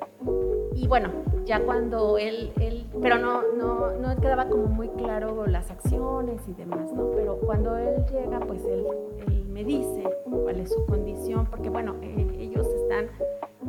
y 0.75 0.87
bueno, 0.87 1.09
ya 1.45 1.59
cuando 1.61 2.17
él, 2.17 2.53
él 2.61 2.85
pero 3.01 3.17
no, 3.17 3.41
no, 3.53 3.91
no 3.97 4.15
quedaba 4.21 4.47
como 4.47 4.67
muy 4.67 4.87
claro 4.89 5.45
las 5.45 5.71
acciones 5.71 6.41
y 6.47 6.53
demás, 6.53 6.93
¿no? 6.93 7.11
Pero 7.15 7.37
cuando 7.39 7.77
él 7.77 8.05
llega, 8.11 8.39
pues 8.39 8.63
él, 8.63 8.85
él 9.27 9.45
me 9.49 9.63
dice 9.63 10.03
cuál 10.23 10.59
es 10.59 10.71
su 10.71 10.85
condición, 10.85 11.47
porque 11.47 11.69
bueno, 11.69 11.95
eh, 12.01 12.27
ellos 12.39 12.67
están 12.67 13.09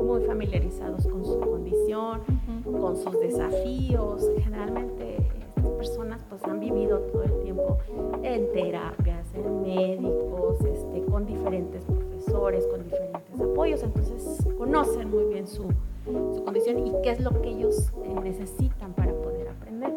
muy 0.08 0.22
familiarizados 0.22 1.06
con 1.06 1.22
su 1.22 1.38
condición, 1.38 2.22
con 2.64 2.96
sus 2.96 3.20
desafíos. 3.20 4.26
Generalmente 4.42 5.18
estas 5.48 5.68
personas 5.72 6.24
pues 6.30 6.42
han 6.44 6.60
vivido 6.60 6.98
todo 7.12 7.24
el 7.24 7.38
tiempo 7.40 7.76
en 8.22 8.50
terapias, 8.52 9.26
en 9.34 9.62
médicos, 9.62 10.64
este, 10.64 11.02
con 11.02 11.26
diferentes 11.26 11.84
profesores, 11.84 12.66
con 12.68 12.84
diferentes 12.84 13.38
apoyos, 13.38 13.82
entonces 13.82 14.46
conocen 14.56 15.10
muy 15.10 15.24
bien 15.24 15.46
su, 15.46 15.64
su 16.06 16.42
condición 16.42 16.86
y 16.86 16.92
qué 17.02 17.10
es 17.10 17.20
lo 17.20 17.42
que 17.42 17.50
ellos 17.50 17.92
eh, 18.04 18.14
necesitan 18.22 18.94
para 18.94 19.12
poder 19.12 19.48
aprender. 19.48 19.92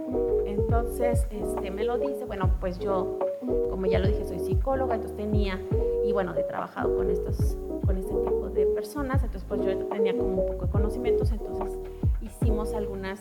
Entonces 0.46 1.26
este, 1.32 1.72
me 1.72 1.86
lo 1.86 1.98
dice, 1.98 2.26
bueno, 2.26 2.52
pues 2.60 2.80
yo, 2.80 3.18
como 3.70 3.86
ya 3.86 4.00
lo 4.00 4.10
dije, 4.10 4.26
soy 4.26 4.40
psicóloga, 4.40 4.96
entonces 4.96 5.16
tenía, 5.16 5.58
y 6.06 6.12
bueno, 6.12 6.36
he 6.36 6.44
trabajado 6.44 6.98
con, 6.98 7.10
estos, 7.10 7.56
con 7.86 7.98
este 7.98 8.14
tipo 8.14 8.31
personas, 8.82 9.24
entonces 9.24 9.46
pues 9.48 9.62
yo 9.62 9.78
tenía 9.90 10.18
como 10.18 10.42
un 10.42 10.48
poco 10.48 10.66
de 10.66 10.72
conocimientos, 10.72 11.32
entonces 11.32 11.78
hicimos 12.20 12.74
algunos 12.74 13.20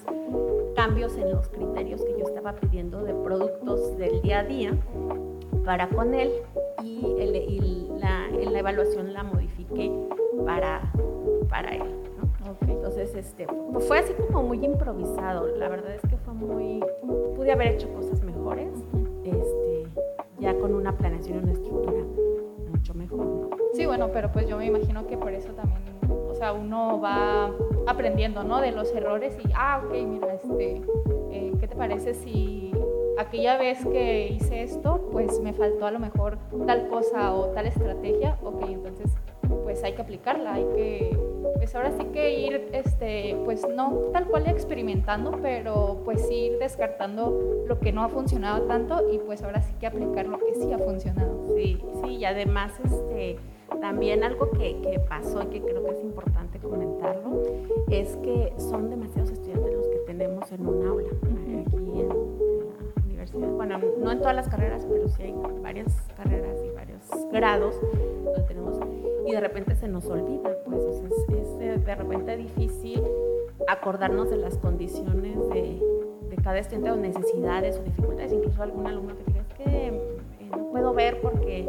cambios 0.75 1.15
en 1.19 1.31
los 1.31 1.51
criterios 1.51 2.03
que 2.03 2.19
yo 2.19 2.25
estaba 2.25 2.55
pidiendo 2.55 3.05
de 3.05 3.13
productos 3.13 3.99
del 3.99 4.23
día 4.23 4.39
a 4.39 4.45
día 4.45 4.75
para 5.67 5.87
con 5.89 6.15
él 6.15 6.33
y, 6.83 7.91
la, 7.99 8.29
la, 8.31 8.59
evaluación 8.59 9.13
la 9.13 9.23
modifiqué 9.23 9.93
para, 10.47 10.81
para 11.51 11.75
él. 11.75 11.95
Entonces, 12.63 13.15
este, 13.15 13.47
pues 13.71 13.87
fue 13.87 13.99
así 13.99 14.15
como 14.15 14.43
muy 14.43 14.65
improvisado. 14.65 15.47
La 15.59 15.69
verdad 15.69 15.95
es 15.95 16.01
que 16.09 16.17
fue 16.17 16.33
muy... 16.33 16.83
Pude 17.37 17.53
haber 17.53 17.75
hecho 17.75 17.93
cosas 17.93 18.23
mejores, 18.23 18.73
este, 19.25 19.87
ya 20.39 20.57
con 20.57 20.75
una 20.75 20.97
planeación 20.97 21.41
y 21.41 21.43
una 21.43 21.53
estructura 21.53 22.03
mucho 22.71 22.95
mejor. 22.95 23.60
Sí, 23.75 23.87
bueno, 23.87 24.11
pero 24.13 24.31
pues 24.33 24.49
yo 24.49 24.57
me 24.57 24.67
imagino 24.67 25.07
que 25.07 25.17
por 25.17 25.33
eso 25.33 25.53
también, 25.53 25.81
o 26.11 26.35
sea, 26.35 26.53
uno 26.53 27.01
va 27.01 27.51
aprendiendo, 27.87 28.43
¿no? 28.43 28.61
De 28.61 28.73
los 28.73 28.93
errores 28.95 29.37
y, 29.45 29.51
ah, 29.55 29.83
ok, 29.85 29.93
mira, 30.07 30.35
este, 30.35 30.83
eh, 31.31 31.53
¿qué 31.61 31.69
te 31.69 31.77
parece 31.77 32.15
si 32.15 32.73
aquella 33.19 33.57
vez 33.59 33.85
que 33.87 34.29
hice 34.29 34.63
esto, 34.63 35.09
pues 35.13 35.41
me 35.41 35.53
faltó 35.53 35.87
a 35.87 35.91
lo 35.91 35.99
mejor 35.99 36.39
tal 36.67 36.89
cosa 36.89 37.35
o 37.35 37.47
tal 37.49 37.67
estrategia? 37.67 38.37
Ok, 38.43 38.63
entonces 38.69 39.13
pues 39.63 39.85
hay 39.85 39.93
que 39.93 40.03
aplicarla, 40.03 40.55
hay 40.55 40.65
que, 40.75 41.19
pues 41.57 41.75
ahora 41.77 41.93
sí 41.93 42.05
que 42.07 42.41
ir, 42.41 42.71
este, 42.73 43.37
pues 43.45 43.65
no 43.69 43.93
tal 44.13 44.27
cual 44.27 44.49
experimentando, 44.49 45.39
pero 45.43 46.01
pues 46.05 46.29
ir 46.29 46.59
descartando 46.59 47.65
lo 47.67 47.79
que 47.79 47.93
no 47.93 48.03
ha 48.03 48.09
funcionado 48.09 48.63
tanto 48.67 49.13
y 49.13 49.19
pues 49.19 49.45
ahora 49.45 49.63
sí 49.63 49.73
que 49.79 49.87
aplicar 49.87 50.27
lo 50.27 50.39
que 50.39 50.57
sí 50.57 50.73
ha 50.73 50.79
funcionado. 50.79 51.45
Sí, 51.55 51.81
sí, 52.03 52.17
y 52.17 52.25
además, 52.25 52.73
este, 52.85 53.37
también 53.81 54.25
algo 54.25 54.51
que, 54.51 54.81
que 54.83 55.01
pasó 55.01 55.43
y 55.43 55.47
que 55.47 55.63
creo 55.63 55.85
que 55.85 55.91
es 55.91 56.03
importante 56.03 56.59
comentarlo, 56.59 57.43
es 57.91 58.17
que 58.17 58.53
son 58.59 58.91
demasiados 58.91 59.31
estudiantes 59.31 59.73
los 59.75 59.89
que 59.89 59.99
tenemos 60.07 60.51
en 60.53 60.67
un 60.67 60.87
aula, 60.87 61.09
aquí 61.67 62.01
en, 62.01 62.09
la 62.09 62.15
universidad. 63.05 63.49
Bueno, 63.49 63.79
no 63.99 64.13
en 64.13 64.19
todas 64.19 64.37
las 64.37 64.49
carreras, 64.49 64.87
pero 64.91 65.09
sí 65.09 65.23
hay 65.23 65.35
varias 65.63 65.95
carreras 66.17 66.59
y 66.65 66.71
varios 66.75 67.03
grados 67.33 67.81
donde 68.25 68.43
tenemos 68.43 68.79
y 69.27 69.33
de 69.33 69.41
repente 69.41 69.75
se 69.77 69.89
nos 69.89 70.07
olvida, 70.07 70.51
pues 70.65 70.83
es, 70.83 71.85
de 71.85 71.95
repente 71.95 72.37
difícil 72.37 73.03
acordarnos 73.69 74.31
de 74.31 74.37
las 74.37 74.57
condiciones 74.59 75.39
de, 75.51 75.81
de, 76.29 76.37
cada 76.43 76.59
estudiante 76.59 76.91
o 76.91 76.97
necesidades 76.97 77.79
o 77.79 77.83
dificultades, 77.83 78.33
incluso 78.33 78.63
algún 78.63 78.87
alumno 78.87 79.15
que 79.17 79.25
diga, 79.25 79.41
es 79.41 79.55
que 79.55 79.87
eh, 79.89 80.51
no 80.51 80.71
puedo 80.71 80.95
ver 80.95 81.21
porque 81.21 81.69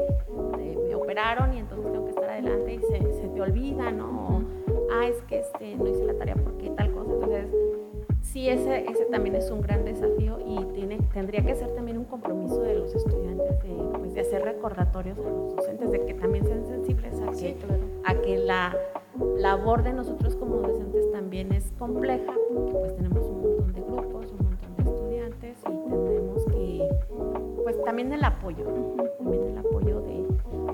operaron 1.12 1.54
y 1.54 1.60
entonces 1.60 1.91
tengo 1.91 2.06
que 2.06 2.12
estar 2.12 2.30
adelante 2.30 2.74
y 2.74 2.80
se, 2.80 3.13
se 3.13 3.28
te 3.28 3.41
olvida, 3.41 3.91
¿no? 3.91 4.45
Ah, 4.93 5.08
es 5.08 5.21
que 5.24 5.39
este, 5.39 5.76
no 5.76 5.88
hice 5.88 6.06
la 6.06 6.13
tarea 6.13 6.36
porque 6.36 6.69
tal 6.69 6.89
cosa, 6.93 7.12
entonces 7.12 7.47
sí, 8.21 8.47
ese, 8.47 8.89
ese 8.89 9.06
también 9.06 9.36
es 9.36 9.52
un 9.52 9.60
gran 9.62 9.84
desafío 9.84 10.39
y 10.39 10.63
tiene, 10.74 11.00
tendría 11.13 11.45
que 11.45 11.54
ser 11.54 11.76
también 11.76 11.97
un 11.97 12.06
compromiso 12.06 12.62
de 12.62 12.76
los 12.76 12.95
estudiantes 12.95 13.62
de, 13.62 13.74
pues, 14.00 14.13
de 14.13 14.21
hacer 14.21 14.43
recordatorios 14.43 15.17
a 15.19 15.30
los 15.30 15.56
docentes, 15.58 15.91
de 15.91 16.06
que 16.06 16.13
también 16.13 16.45
sean 16.45 16.65
sensibles 16.65 17.19
a 17.19 17.32
que, 17.32 17.58
a 18.06 18.15
que 18.21 18.38
la 18.38 18.74
labor 19.36 19.84
de 19.84 19.91
nosotros 19.91 20.38
como 20.38 20.58
docentes 20.58 21.12
también 21.12 21.52
es 21.52 21.74
compleja, 21.78 22.34
porque 22.54 22.71
pues 22.71 22.95
tenemos 22.95 23.26
un 23.26 23.41
montón 23.41 23.74
de 23.74 23.82
grupos, 23.82 24.32
un 24.32 24.45
montón 24.45 24.76
de 24.78 24.84
estudiantes 24.84 25.58
y 25.60 25.89
tenemos 25.89 26.45
que, 26.45 26.89
pues 27.63 27.84
también 27.84 28.13
el 28.13 28.24
apoyo, 28.24 28.63
también 29.17 29.43
el 29.43 29.58
apoyo 29.58 30.02
de, 30.02 30.20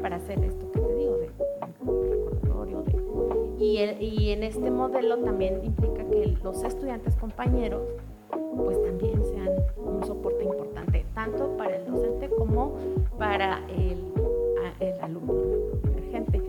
para 0.08 0.24
hacer 0.24 0.42
esto 0.42 0.72
que 0.72 0.80
te 0.80 0.96
digo, 0.96 1.18
de 1.18 1.28
recordatorio, 1.28 2.82
de, 2.84 3.62
y, 3.62 3.78
y 4.00 4.32
en 4.32 4.44
este 4.44 4.72
modelo 4.72 5.18
también 5.18 5.60
implica 5.66 6.06
que 6.06 6.34
los 6.42 6.64
estudiantes 6.64 7.18
compañeros 7.18 7.82
pues 8.56 8.82
también 8.84 9.22
sean 9.26 9.50
un 9.76 10.02
soporte 10.06 10.46
importante, 10.46 11.06
tanto 11.14 11.58
para 11.58 11.76
el 11.76 11.92
docente 11.92 12.30
como 12.30 12.76
para 13.20 13.60
el, 13.68 13.98
el 14.80 15.02
alumno 15.02 15.34
emergente. 15.84 16.42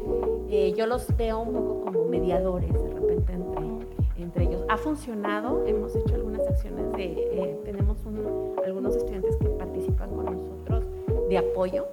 Eh, 0.51 0.73
yo 0.77 0.87
los 0.87 1.09
veo 1.16 1.40
un 1.40 1.53
poco 1.53 1.81
como 1.87 2.05
mediadores 2.05 2.73
de 2.73 2.94
repente 2.94 3.33
entre, 3.33 4.23
entre 4.23 4.44
ellos. 4.44 4.62
Ha 4.68 4.77
funcionado, 4.77 5.66
hemos 5.66 5.97
hecho 5.97 6.14
algunas 6.14 6.47
acciones 6.47 6.92
de, 6.92 7.07
eh, 7.07 7.59
tenemos 7.64 7.99
algunos 8.64 8.94
estudiantes 8.94 9.37
que 9.37 9.49
participan 9.49 10.11
con 10.11 10.27
nosotros 10.27 10.85
de 11.29 11.38
apoyo 11.38 11.87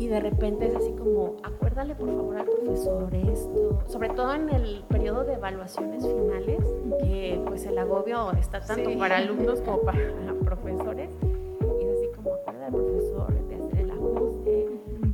y 0.00 0.08
de 0.08 0.18
repente 0.18 0.66
es 0.66 0.74
así 0.74 0.92
como, 0.92 1.36
acuérdale 1.42 1.94
por 1.94 2.08
favor 2.08 2.38
al 2.38 2.46
profesor 2.46 3.14
esto, 3.14 3.82
sobre 3.86 4.08
todo 4.08 4.34
en 4.34 4.48
el 4.48 4.82
periodo 4.88 5.24
de 5.24 5.34
evaluaciones 5.34 6.06
finales, 6.06 6.64
que 7.02 7.38
pues 7.46 7.66
el 7.66 7.76
agobio 7.76 8.32
está 8.32 8.62
tanto 8.62 8.98
para 8.98 9.18
alumnos 9.18 9.60
como 9.60 9.82
para 9.82 9.98
profesores, 10.44 11.10
y 11.22 11.84
es 11.84 11.98
así 11.98 12.08
como, 12.16 12.32
acuérdale 12.32 12.64
al 12.64 12.72
profesor 12.72 13.46
de 13.46 13.54
hacer 13.56 13.78
el 13.78 13.90
ajuste, 13.90 14.68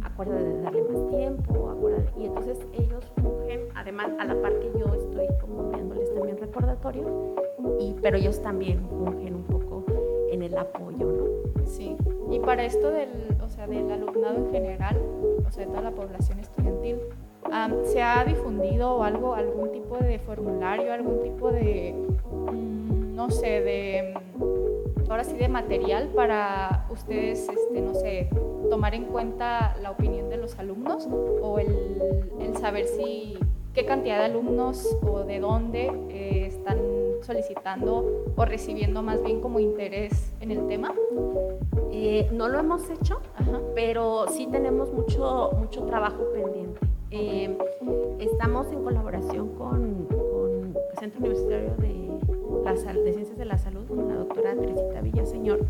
acuérdale 0.04 0.44
de 0.44 0.62
darle 0.62 0.82
más 0.84 1.08
tiempo, 1.08 1.68
acuérdale, 1.68 2.10
y 2.16 2.26
entonces 2.26 2.58
ellos 2.74 3.04
fungen, 3.20 3.62
además 3.74 4.10
a 4.20 4.24
la 4.24 4.40
par 4.40 4.56
que 4.60 4.70
yo 4.78 4.94
estoy 4.94 5.26
como 5.40 5.64
enviándoles 5.64 6.14
también 6.14 6.38
recordatorio, 6.38 7.34
y, 7.80 7.96
pero 8.00 8.18
ellos 8.18 8.40
también 8.40 8.86
fungen 8.88 9.34
un 9.34 9.44
poco 9.46 9.84
en 10.30 10.42
el 10.42 10.56
apoyo, 10.56 11.10
¿no? 11.10 11.64
Sí. 11.64 11.96
Y 12.30 12.38
para 12.38 12.64
esto 12.64 12.90
del, 12.90 13.35
o 13.46 13.50
sea, 13.50 13.66
del 13.66 13.90
alumnado 13.90 14.36
en 14.36 14.50
general, 14.50 15.00
o 15.46 15.50
sea, 15.50 15.64
de 15.64 15.70
toda 15.70 15.82
la 15.82 15.92
población 15.92 16.40
estudiantil, 16.40 16.98
¿se 17.84 18.02
ha 18.02 18.24
difundido 18.24 19.02
algo, 19.04 19.34
algún 19.34 19.70
tipo 19.72 19.96
de 19.98 20.18
formulario, 20.18 20.92
algún 20.92 21.22
tipo 21.22 21.52
de, 21.52 21.94
mm, 22.52 23.14
no 23.14 23.30
sé, 23.30 23.62
de, 23.62 24.14
mm, 24.36 25.10
ahora 25.10 25.24
sí, 25.24 25.36
de 25.36 25.48
material 25.48 26.08
para 26.08 26.86
ustedes, 26.90 27.48
este, 27.48 27.80
no 27.80 27.94
sé, 27.94 28.28
tomar 28.68 28.94
en 28.94 29.04
cuenta 29.04 29.76
la 29.80 29.92
opinión 29.92 30.28
de 30.28 30.38
los 30.38 30.58
alumnos 30.58 31.06
o 31.40 31.58
el, 31.60 32.32
el 32.40 32.56
saber 32.56 32.86
si, 32.86 33.38
qué 33.74 33.84
cantidad 33.84 34.18
de 34.18 34.24
alumnos 34.24 34.96
o 35.06 35.20
de 35.20 35.38
dónde 35.38 35.92
eh, 36.08 36.46
están 36.46 36.78
solicitando 37.22 38.24
o 38.34 38.44
recibiendo 38.44 39.02
más 39.02 39.22
bien 39.22 39.40
como 39.40 39.60
interés 39.60 40.32
en 40.40 40.50
el 40.50 40.66
tema? 40.66 40.94
Eh, 41.92 42.28
no 42.32 42.48
lo 42.48 42.58
hemos 42.58 42.88
hecho, 42.90 43.20
pero 43.74 44.26
sí 44.28 44.46
tenemos 44.50 44.92
mucho, 44.92 45.50
mucho 45.58 45.82
trabajo 45.84 46.24
pendiente. 46.32 46.80
Eh, 47.10 47.56
estamos 48.18 48.70
en 48.72 48.82
colaboración 48.82 49.48
con, 49.50 50.06
el 50.92 50.98
Centro 50.98 51.20
Universitario 51.20 51.74
de, 51.78 52.06
de 53.04 53.12
Ciencias 53.12 53.38
de 53.38 53.44
la 53.44 53.58
Salud, 53.58 53.86
con 53.86 54.08
la 54.08 54.16
doctora 54.16 54.54
Teresita 54.54 55.00
Villaseñor, 55.00 55.60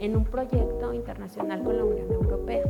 en 0.00 0.16
un 0.16 0.24
proyecto 0.24 0.94
internacional 0.94 1.62
con 1.62 1.76
la 1.76 1.84
Unión 1.84 2.12
Europea, 2.12 2.62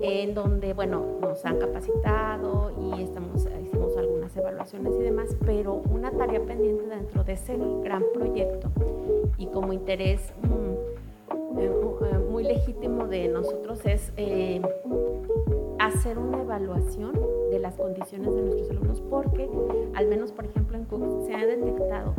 en 0.00 0.34
donde, 0.34 0.72
bueno, 0.72 1.04
nos 1.20 1.44
han 1.44 1.58
capacitado 1.58 2.72
y 2.80 3.02
estamos, 3.02 3.46
hicimos 3.62 3.96
algunas 3.96 4.34
evaluaciones 4.36 4.94
y 4.98 5.02
demás, 5.02 5.36
pero 5.44 5.82
una 5.90 6.10
tarea 6.12 6.40
pendiente 6.40 6.86
dentro 6.86 7.24
de 7.24 7.32
ese 7.32 7.58
gran 7.82 8.04
proyecto 8.14 8.70
y 9.36 9.46
como 9.46 9.72
interés 9.72 10.32
mm, 10.42 11.58
eh, 11.58 11.70
legítimo 12.48 13.06
de 13.06 13.28
nosotros 13.28 13.78
es 13.84 14.10
eh, 14.16 14.62
hacer 15.78 16.18
una 16.18 16.40
evaluación 16.40 17.12
de 17.50 17.58
las 17.58 17.76
condiciones 17.76 18.34
de 18.34 18.40
nuestros 18.40 18.70
alumnos, 18.70 19.00
porque 19.02 19.48
al 19.94 20.08
menos, 20.08 20.32
por 20.32 20.46
ejemplo, 20.46 20.76
en 20.76 20.84
Cook 20.84 21.26
se 21.26 21.34
han 21.34 21.46
detectado 21.46 22.14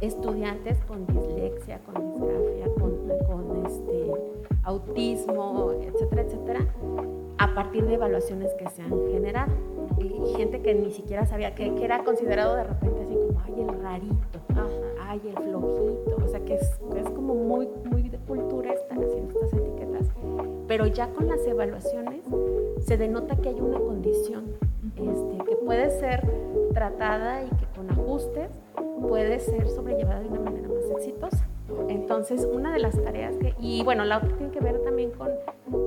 estudiantes 0.00 0.78
con 0.84 1.06
dislexia, 1.06 1.80
con 1.80 2.12
disgrafia, 2.12 2.66
con, 2.78 2.92
este, 3.66 4.12
autismo, 4.64 5.72
etcétera, 5.80 6.22
etcétera, 6.22 6.66
a 7.38 7.54
partir 7.54 7.86
de 7.86 7.94
evaluaciones 7.94 8.52
que 8.54 8.68
se 8.68 8.82
han 8.82 8.90
generado. 9.10 9.52
Gente 10.36 10.60
que 10.60 10.74
ni 10.74 10.90
siquiera 10.90 11.26
sabía 11.26 11.54
que, 11.54 11.74
que 11.74 11.84
era 11.84 12.04
considerado 12.04 12.56
de 12.56 12.64
repente 12.64 13.02
así 13.02 13.21
ay, 13.52 13.62
el 13.62 13.82
rarito, 13.82 14.38
ay, 15.00 15.20
el 15.24 15.42
flojito, 15.42 16.16
o 16.24 16.28
sea, 16.28 16.40
que 16.40 16.54
es, 16.54 16.80
es 16.96 17.10
como 17.10 17.34
muy, 17.34 17.68
muy 17.90 18.08
de 18.08 18.18
cultura 18.18 18.72
estar 18.72 18.98
haciendo 18.98 19.40
estas 19.40 19.60
etiquetas. 19.60 20.08
Pero 20.66 20.86
ya 20.86 21.08
con 21.08 21.28
las 21.28 21.44
evaluaciones 21.46 22.24
se 22.80 22.96
denota 22.96 23.36
que 23.36 23.50
hay 23.50 23.60
una 23.60 23.78
condición 23.78 24.44
este, 24.96 25.44
que 25.44 25.56
puede 25.56 25.90
ser 25.90 26.26
tratada 26.72 27.44
y 27.44 27.48
que 27.48 27.66
con 27.76 27.90
ajustes 27.90 28.50
puede 29.00 29.38
ser 29.40 29.68
sobrellevada 29.68 30.20
de 30.20 30.28
una 30.28 30.40
manera 30.40 30.68
más 30.68 30.90
exitosa. 30.90 31.46
Entonces, 31.88 32.46
una 32.50 32.72
de 32.72 32.78
las 32.78 33.00
tareas 33.02 33.36
que, 33.36 33.54
y 33.58 33.82
bueno, 33.82 34.04
la 34.04 34.18
otra 34.18 34.36
tiene 34.36 34.52
que 34.52 34.60
ver 34.60 34.82
también 34.82 35.10
con, 35.10 35.30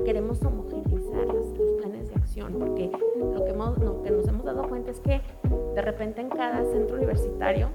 queremos 0.04 0.44
homogeneizar 0.44 1.26
los, 1.28 1.45
porque 2.44 2.92
lo 3.18 3.46
que, 3.46 3.52
hemos, 3.52 3.78
lo 3.78 4.02
que 4.02 4.12
nos 4.12 4.28
hemos 4.28 4.44
dado 4.44 4.68
cuenta 4.68 4.92
es 4.92 5.00
que 5.00 5.22
de 5.74 5.82
repente 5.82 6.22
en 6.22 6.30
cada 6.30 6.66
centro 6.66 6.98
universitario 6.98 7.70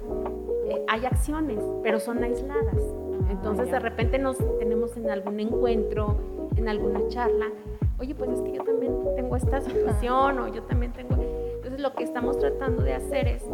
eh, 0.66 0.84
hay 0.88 1.06
acciones, 1.06 1.64
pero 1.82 1.98
son 1.98 2.22
aisladas. 2.22 2.76
Ah, 3.24 3.28
Entonces, 3.30 3.70
de 3.70 3.78
repente 3.78 4.18
nos 4.18 4.36
tenemos 4.58 4.96
en 4.96 5.10
algún 5.10 5.40
encuentro, 5.40 6.18
en 6.56 6.68
alguna 6.68 7.06
charla, 7.08 7.46
oye, 7.98 8.14
pues 8.14 8.30
es 8.30 8.42
que 8.42 8.52
yo 8.52 8.62
también 8.62 8.94
tengo 9.16 9.36
esta 9.36 9.60
situación 9.60 10.38
o 10.38 10.48
yo 10.48 10.62
también 10.64 10.92
tengo... 10.92 11.16
Entonces 11.54 11.80
lo 11.80 11.94
que 11.94 12.04
estamos 12.04 12.38
tratando 12.38 12.82
de 12.82 12.94
hacer 12.94 13.28
es 13.28 13.44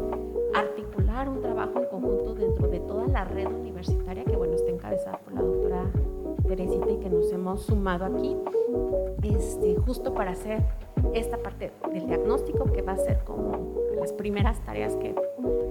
articular 0.54 1.28
un 1.28 1.40
trabajo 1.40 1.78
en 1.78 1.86
conjunto 1.86 2.34
dentro 2.34 2.68
de 2.68 2.80
toda 2.80 3.06
la 3.06 3.24
red 3.24 3.46
universitaria 3.46 4.24
que, 4.24 4.36
bueno, 4.36 4.54
está 4.54 4.70
encabezada 4.70 5.18
por 5.18 5.34
la 5.34 5.42
doctora 5.42 5.84
Teresita 6.46 6.90
y 6.90 6.98
que 6.98 7.10
nos 7.10 7.32
hemos 7.32 7.62
sumado 7.62 8.04
aquí, 8.04 8.36
este, 9.22 9.76
justo 9.76 10.14
para 10.14 10.32
hacer 10.32 10.62
esta 11.14 11.38
parte 11.38 11.72
del 11.92 12.06
diagnóstico 12.06 12.64
que 12.72 12.82
va 12.82 12.92
a 12.92 12.96
ser 12.96 13.24
como 13.24 13.74
las 13.98 14.12
primeras 14.12 14.60
tareas 14.60 14.96
que 14.96 15.14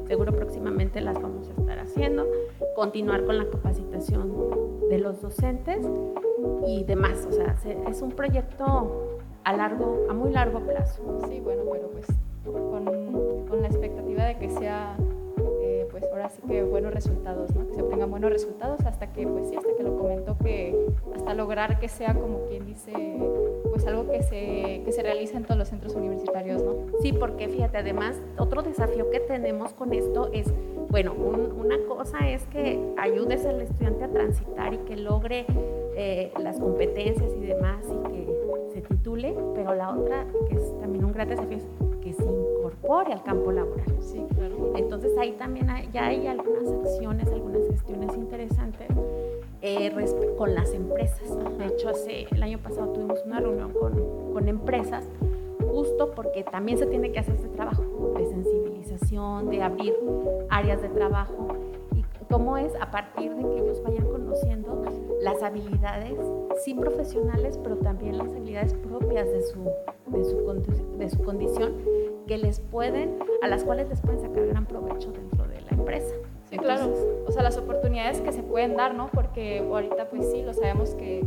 seguro 0.07 0.33
próximamente 0.33 1.01
las 1.01 1.21
vamos 1.21 1.49
a 1.49 1.59
estar 1.59 1.79
haciendo, 1.79 2.27
continuar 2.75 3.25
con 3.25 3.37
la 3.37 3.49
capacitación 3.49 4.31
de 4.89 4.99
los 4.99 5.21
docentes 5.21 5.85
y 6.67 6.83
demás. 6.83 7.25
O 7.27 7.31
sea, 7.31 7.55
es 7.87 8.01
un 8.01 8.11
proyecto 8.11 9.19
a 9.43 9.53
largo, 9.53 10.05
a 10.09 10.13
muy 10.13 10.31
largo 10.31 10.59
plazo. 10.61 11.19
Sí, 11.27 11.39
bueno, 11.39 11.63
pero 11.71 11.89
pues 11.89 12.07
con, 12.43 13.45
con 13.47 13.61
la 13.61 13.67
expectativa 13.67 14.25
de 14.25 14.37
que 14.37 14.49
sea 14.49 14.97
ahora 16.15 16.30
sí 16.30 16.41
que 16.47 16.63
buenos 16.63 16.93
resultados, 16.93 17.54
¿no? 17.54 17.67
que 17.67 17.75
se 17.75 17.82
obtengan 17.82 18.10
buenos 18.10 18.32
resultados 18.32 18.86
hasta 18.86 19.12
que, 19.12 19.28
pues 19.28 19.49
sí, 19.49 19.56
hasta 19.58 19.75
que 19.75 19.84
lo 19.84 19.97
comentó, 19.97 20.38
que 20.38 20.73
hasta 21.13 21.34
lograr 21.34 21.78
que 21.78 21.89
sea 21.89 22.13
como 22.13 22.45
quien 22.45 22.65
dice, 22.65 22.93
pues 23.69 23.86
algo 23.86 24.10
que 24.10 24.23
se, 24.23 24.82
que 24.86 24.91
se 24.93 25.04
realice 25.04 25.36
en 25.36 25.43
todos 25.43 25.58
los 25.58 25.67
centros 25.67 25.93
universitarios, 25.93 26.63
¿no? 26.63 26.73
Sí, 27.01 27.12
porque 27.12 27.49
fíjate, 27.49 27.80
además, 27.80 28.15
otro 28.38 28.63
desafío 28.63 29.10
que 29.10 29.19
tenemos 29.19 29.73
con 29.73 29.91
esto 29.91 30.30
es, 30.32 30.47
bueno, 30.89 31.13
una 31.13 31.78
cosa 31.86 32.30
es 32.30 32.45
que 32.45 32.80
ayudes 32.97 33.45
al 33.45 33.60
estudiante 33.60 34.06
a 34.06 34.10
transitar 34.10 34.73
y 34.73 34.78
que 34.80 34.95
logre 34.95 35.45
eh, 35.97 36.32
las 36.41 36.60
competencias 36.60 37.30
y 37.36 37.45
demás 37.45 37.86
y 37.89 38.10
que 38.10 38.71
se 38.73 38.82
titule, 38.82 39.36
pero 39.54 39.75
la 39.75 39.89
otra, 39.89 40.25
que 40.47 40.56
es 40.56 40.80
también 40.80 41.04
un 41.04 41.12
gran 41.12 41.28
desafío, 41.28 41.58
es 41.58 41.65
que 42.01 42.13
se 42.13 42.23
incorpore 42.75 43.13
al 43.13 43.23
campo 43.23 43.51
laboral. 43.51 43.85
Sí, 43.99 44.25
claro. 44.35 44.73
Entonces 44.75 45.17
ahí 45.17 45.33
también 45.33 45.67
ya 45.91 46.07
hay 46.07 46.27
algunas 46.27 46.71
acciones, 46.71 47.27
algunas 47.27 47.67
gestiones 47.67 48.15
interesantes 48.15 48.88
eh, 49.61 49.91
con 50.38 50.53
las 50.53 50.73
empresas. 50.73 51.29
De 51.57 51.67
hecho, 51.67 51.89
hace, 51.89 52.27
el 52.31 52.43
año 52.43 52.59
pasado 52.59 52.89
tuvimos 52.89 53.23
una 53.25 53.39
reunión 53.39 53.71
con, 53.73 54.33
con 54.33 54.47
empresas 54.47 55.05
justo 55.71 56.11
porque 56.11 56.43
también 56.43 56.77
se 56.77 56.85
tiene 56.85 57.11
que 57.11 57.19
hacer 57.19 57.35
este 57.35 57.49
trabajo 57.49 58.13
de 58.17 58.25
sensibilización, 58.25 59.49
de 59.49 59.61
abrir 59.61 59.93
áreas 60.49 60.81
de 60.81 60.89
trabajo 60.89 61.47
y 61.93 62.03
cómo 62.29 62.57
es 62.57 62.73
a 62.79 62.91
partir 62.91 63.33
de 63.35 63.43
que 63.43 63.59
ellos 63.59 63.83
vayan 63.83 64.05
conociendo 64.05 64.83
las 65.21 65.41
habilidades, 65.43 66.17
sí 66.63 66.75
profesionales, 66.75 67.59
pero 67.61 67.77
también 67.77 68.17
las 68.17 68.27
habilidades 68.27 68.73
propias 68.73 69.29
de 69.29 69.41
su, 69.41 69.63
de 70.07 70.23
su, 70.23 70.97
de 70.97 71.09
su 71.09 71.23
condición 71.23 71.73
que 72.27 72.38
les 72.38 72.59
pueden, 72.59 73.19
a 73.41 73.47
las 73.47 73.63
cuales 73.63 73.89
les 73.89 74.01
pueden 74.01 74.21
sacar 74.21 74.45
gran 74.47 74.65
provecho 74.65 75.11
dentro 75.11 75.47
de 75.47 75.61
la 75.61 75.71
empresa. 75.71 76.13
Sí, 76.49 76.57
claro. 76.57 76.93
O 77.27 77.31
sea, 77.31 77.41
las 77.43 77.57
oportunidades 77.57 78.21
que 78.21 78.31
se 78.31 78.43
pueden 78.43 78.75
dar, 78.75 78.93
¿no? 78.93 79.09
Porque 79.11 79.59
ahorita 79.59 80.09
pues 80.09 80.29
sí, 80.31 80.43
lo 80.43 80.53
sabemos 80.53 80.91
que 80.95 81.25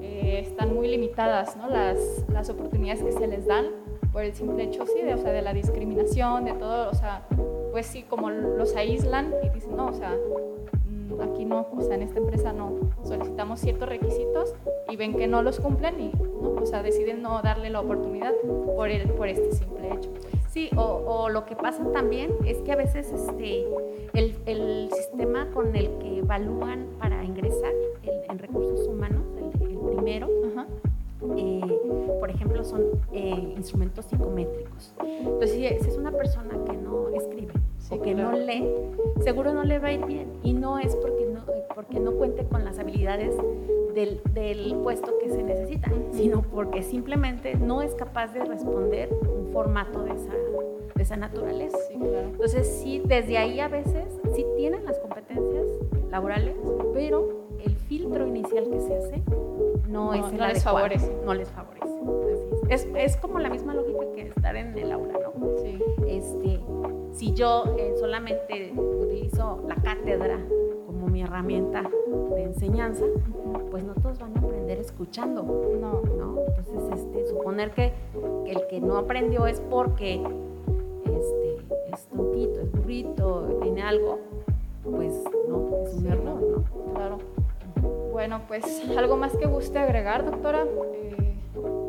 eh, 0.00 0.40
están 0.40 0.74
muy 0.74 0.88
limitadas, 0.88 1.56
¿no? 1.56 1.68
Las, 1.68 2.24
las 2.28 2.48
oportunidades 2.48 3.02
que 3.02 3.12
se 3.12 3.26
les 3.26 3.46
dan 3.46 3.66
por 4.14 4.22
el 4.22 4.32
simple 4.32 4.62
hecho, 4.62 4.86
sí, 4.86 5.02
de, 5.02 5.14
o 5.14 5.18
sea, 5.18 5.32
de 5.32 5.42
la 5.42 5.52
discriminación, 5.52 6.44
de 6.44 6.52
todo, 6.52 6.88
o 6.88 6.94
sea, 6.94 7.26
pues 7.72 7.86
sí, 7.86 8.04
como 8.04 8.30
los 8.30 8.76
aíslan 8.76 9.34
y 9.42 9.48
dicen, 9.48 9.76
no, 9.76 9.88
o 9.88 9.92
sea, 9.92 10.16
mm, 10.88 11.20
aquí 11.20 11.44
no, 11.44 11.66
o 11.76 11.80
sea, 11.80 11.96
en 11.96 12.02
esta 12.02 12.20
empresa 12.20 12.52
no, 12.52 12.78
solicitamos 13.02 13.58
ciertos 13.58 13.88
requisitos 13.88 14.54
y 14.88 14.94
ven 14.94 15.14
que 15.14 15.26
no 15.26 15.42
los 15.42 15.58
cumplen 15.58 16.00
y, 16.00 16.12
¿no? 16.40 16.54
o 16.62 16.64
sea, 16.64 16.84
deciden 16.84 17.22
no 17.22 17.42
darle 17.42 17.70
la 17.70 17.80
oportunidad 17.80 18.32
por, 18.76 18.88
el, 18.88 19.10
por 19.10 19.26
este 19.26 19.50
simple 19.50 19.92
hecho. 19.92 20.10
Sí, 20.54 20.70
o, 20.76 21.28
lo 21.30 21.46
que 21.46 21.56
pasa 21.56 21.82
también 21.92 22.30
es 22.46 22.58
que 22.58 22.70
a 22.70 22.76
veces 22.76 23.10
este, 23.10 23.66
el, 24.12 24.36
el 24.46 24.88
sistema 24.92 25.50
con 25.50 25.74
el 25.74 25.98
que 25.98 26.18
evalúan 26.18 26.86
para 27.00 27.24
ingresar 27.24 27.72
en 28.04 28.38
recursos 28.38 28.86
humanos, 28.86 29.24
el, 29.40 29.76
primero, 29.96 30.28
eh, 31.36 31.60
por 32.20 32.30
ejemplo, 32.30 32.64
son 32.64 32.84
eh, 33.12 33.54
instrumentos 33.56 34.04
psicométricos. 34.04 34.94
Entonces, 35.02 35.50
si 35.50 35.66
es 35.66 35.96
una 35.96 36.12
persona 36.12 36.54
que 36.64 36.76
no 36.76 37.08
escribe 37.08 37.52
o 37.90 38.00
que 38.00 38.14
no 38.14 38.32
lee, 38.32 38.68
seguro 39.22 39.52
no 39.52 39.64
le 39.64 39.78
va 39.78 39.88
a 39.88 39.92
ir 39.92 40.04
bien. 40.04 40.32
Y 40.42 40.52
no 40.52 40.78
es 40.78 40.94
porque 40.96 41.26
no, 41.26 41.44
porque 41.74 42.00
no 42.00 42.12
cuente 42.12 42.44
con 42.44 42.64
las 42.64 42.78
habilidades 42.78 43.36
del, 43.94 44.20
del 44.32 44.76
puesto 44.82 45.18
que 45.18 45.30
se 45.30 45.42
necesita, 45.42 45.90
sino 46.12 46.42
porque 46.42 46.82
simplemente 46.82 47.54
no 47.56 47.82
es 47.82 47.94
capaz 47.94 48.32
de 48.32 48.44
responder 48.44 49.10
un 49.12 49.52
formato 49.52 50.02
de 50.02 50.12
esa, 50.12 50.32
de 50.94 51.02
esa 51.02 51.16
naturaleza. 51.16 51.78
Entonces, 51.90 52.66
sí, 52.82 53.02
desde 53.04 53.38
ahí 53.38 53.60
a 53.60 53.68
veces 53.68 54.20
sí 54.34 54.44
tienen 54.56 54.84
las 54.84 54.98
competencias 54.98 55.66
laborales, 56.10 56.56
pero 56.92 57.46
el 57.64 57.76
filtro 57.76 58.26
inicial 58.26 58.68
que 58.70 58.80
se 58.80 58.96
hace 58.96 59.22
no, 59.88 60.12
es 60.12 60.32
el 60.32 60.38
no 60.38 60.46
les 60.48 60.62
favorece. 60.62 61.16
No 61.24 61.34
les 61.34 61.50
favorece. 61.50 61.94
es. 62.68 62.88
Es, 62.96 63.16
como 63.16 63.38
la 63.38 63.48
misma 63.48 63.74
lógica 63.74 64.04
que 64.14 64.22
estar 64.22 64.56
en 64.56 64.76
el 64.76 64.92
aula, 64.92 65.12
¿no? 65.12 65.33
Sí. 65.62 65.78
Este, 66.06 66.60
si 67.12 67.32
yo 67.34 67.64
eh, 67.78 67.94
solamente 67.98 68.72
utilizo 68.76 69.62
la 69.68 69.76
cátedra 69.76 70.38
como 70.86 71.06
mi 71.06 71.22
herramienta 71.22 71.88
de 72.34 72.42
enseñanza, 72.42 73.04
pues 73.70 73.84
no 73.84 73.94
todos 73.94 74.18
van 74.18 74.36
a 74.36 74.40
aprender 74.40 74.78
escuchando. 74.78 75.42
No. 75.42 76.02
¿no? 76.16 76.40
Entonces, 76.48 77.00
este, 77.00 77.26
suponer 77.26 77.72
que, 77.72 77.92
el 78.46 78.66
que 78.68 78.80
no 78.80 78.96
aprendió 78.96 79.46
es 79.46 79.60
porque 79.60 80.22
este, 81.04 81.56
es 81.92 82.06
tontito, 82.08 82.60
es 82.60 82.72
burrito, 82.72 83.58
tiene 83.62 83.82
algo, 83.82 84.18
pues 84.84 85.24
no, 85.48 85.84
es 85.84 85.94
un 85.94 86.06
error, 86.06 86.40
¿no? 86.40 86.94
Claro. 86.94 87.18
Bueno, 88.12 88.42
pues 88.46 88.64
algo 88.96 89.16
más 89.16 89.36
que 89.36 89.46
guste 89.46 89.78
agregar, 89.78 90.24
doctora. 90.24 90.64
Eh, 90.94 91.36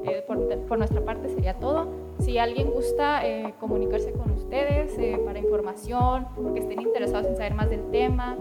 eh, 0.06 0.24
por, 0.28 0.78
nuestra 0.78 1.02
parte 1.02 1.30
sería 1.30 1.54
todo. 1.56 1.88
Si 2.26 2.38
alguien 2.40 2.72
gusta 2.72 3.24
eh, 3.24 3.54
comunicarse 3.60 4.12
con 4.12 4.32
ustedes 4.32 4.98
para 5.24 5.38
información, 5.38 6.26
que 6.56 6.60
estén 6.60 6.82
interesados 6.82 7.28
en 7.28 7.38
saber 7.38 7.54
más 7.54 7.70
del 7.70 7.92
tema 7.92 8.36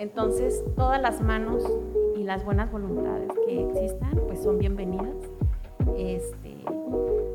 Entonces 0.00 0.62
todas 0.76 1.00
las 1.00 1.22
manos 1.22 1.64
y 2.16 2.24
las 2.24 2.44
buenas 2.44 2.70
voluntades 2.70 3.30
que 3.46 3.70
existan 3.70 4.20
pues 4.26 4.42
son 4.42 4.58
bienvenidas. 4.58 5.14
Este, 5.96 6.56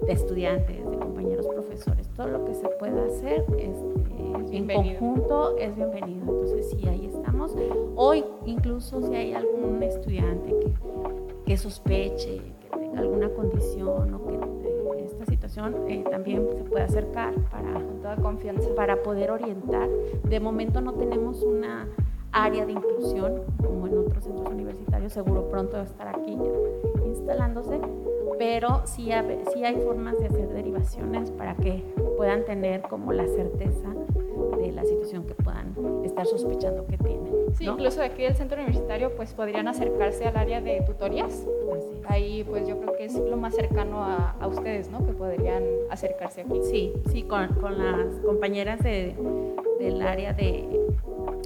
de 0.06 0.12
estudiantes, 0.12 0.89
de 0.89 0.97
compañeros 0.97 1.47
profesores, 1.47 2.10
todo 2.10 2.28
lo 2.28 2.45
que 2.45 2.54
se 2.54 2.67
pueda 2.67 3.06
hacer 3.06 3.45
este, 3.58 4.58
en 4.58 4.67
conjunto 4.67 5.56
es 5.58 5.75
bienvenido. 5.75 6.21
Entonces, 6.21 6.69
sí, 6.71 6.88
ahí 6.88 7.06
estamos. 7.06 7.56
Hoy, 7.95 8.23
incluso 8.45 9.02
si 9.02 9.15
hay 9.15 9.34
algún 9.34 9.82
estudiante 9.84 10.56
que, 10.60 10.73
que 11.45 11.58
sospeche, 11.58 12.41
que 12.60 12.78
tenga 12.78 12.99
alguna 12.99 13.30
condición 13.30 14.13
o 14.13 14.25
que 14.25 14.36
eh, 14.36 15.06
esta 15.06 15.25
situación 15.25 15.75
eh, 15.88 16.04
también 16.10 16.47
se 16.56 16.63
puede 16.63 16.84
acercar 16.84 17.34
para, 17.49 17.73
con 17.73 17.99
toda 18.02 18.15
confianza, 18.17 18.69
para 18.75 19.02
poder 19.02 19.32
orientar. 19.32 19.89
De 20.23 20.39
momento 20.39 20.82
no 20.82 20.93
tenemos 20.93 21.41
una 21.43 21.88
área 22.32 22.65
de 22.65 22.73
inclusión 22.73 23.41
como 23.58 23.88
en 23.88 23.97
otros 23.97 24.23
centros 24.23 24.49
universitarios, 24.49 25.13
seguro 25.13 25.49
pronto 25.49 25.73
va 25.73 25.82
a 25.82 25.86
estar 25.86 26.08
aquí 26.08 26.38
instalándose, 27.06 27.80
pero 28.38 28.82
sí, 28.86 29.10
sí 29.54 29.65
hay 29.65 29.75
formas 29.78 30.17
de 30.19 30.28
hacer 30.28 30.49
derivaciones 30.49 31.32
para 31.32 31.56
que 31.56 31.84
puedan 32.17 32.45
tener 32.45 32.82
como 32.84 33.12
la 33.12 33.28
certeza 33.28 33.89
de 34.58 34.71
la 34.71 34.84
situación 34.84 35.25
que 35.25 35.36
puedan 35.36 35.73
estar 36.04 36.25
sospechando 36.25 36.86
que 36.86 36.97
tienen. 36.97 37.38
Sí, 37.57 37.65
incluso 37.65 38.01
aquí 38.01 38.23
del 38.23 38.35
centro 38.35 38.57
universitario 38.57 39.15
pues 39.15 39.33
podrían 39.33 39.67
acercarse 39.67 40.25
al 40.25 40.38
área 40.38 40.62
de 40.62 40.81
tutorías. 40.81 41.45
Ahí 42.07 42.43
pues 42.43 42.67
yo 42.67 42.79
creo 42.79 42.95
que 42.95 43.05
es 43.05 43.15
lo 43.15 43.38
más 43.38 43.55
cercano 43.55 44.03
a, 44.03 44.35
a, 44.39 44.47
ustedes, 44.47 44.89
¿no? 44.89 45.05
Que 45.05 45.13
podrían 45.13 45.63
acercarse 45.89 46.41
aquí. 46.41 46.62
Sí, 46.63 46.93
sí, 47.12 47.23
con, 47.23 47.47
con 47.55 47.77
las 47.77 48.15
compañeras 48.25 48.79
de, 48.79 49.15
del 49.79 50.01
área 50.01 50.33
de, 50.33 50.67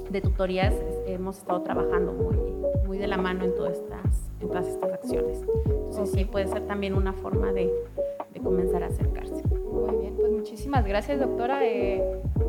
de 0.10 0.22
tutorías 0.22 0.74
hemos 1.08 1.40
estado 1.40 1.62
trabajando 1.62 2.14
muy, 2.14 2.38
muy 2.86 2.98
de 2.98 3.08
la 3.08 3.18
mano 3.18 3.44
en 3.44 3.56
todas 3.56 3.78
estas, 3.78 4.32
en 4.42 4.48
todas 4.48 4.68
estas 4.68 4.92
acciones. 4.94 5.42
Entonces 5.66 6.12
sí 6.12 6.26
puede 6.26 6.48
ser 6.48 6.66
también 6.68 6.94
una 6.94 7.14
forma 7.14 7.52
de, 7.52 7.72
comenzar 8.44 8.84
a 8.84 8.88
acercarse. 8.88 9.42
Muy 9.72 10.02
bien, 10.02 10.16
pues 10.18 10.30
muchísimas 10.30 10.86
gracias 10.86 11.20
doctora. 11.20 11.66
Eh, 11.66 12.04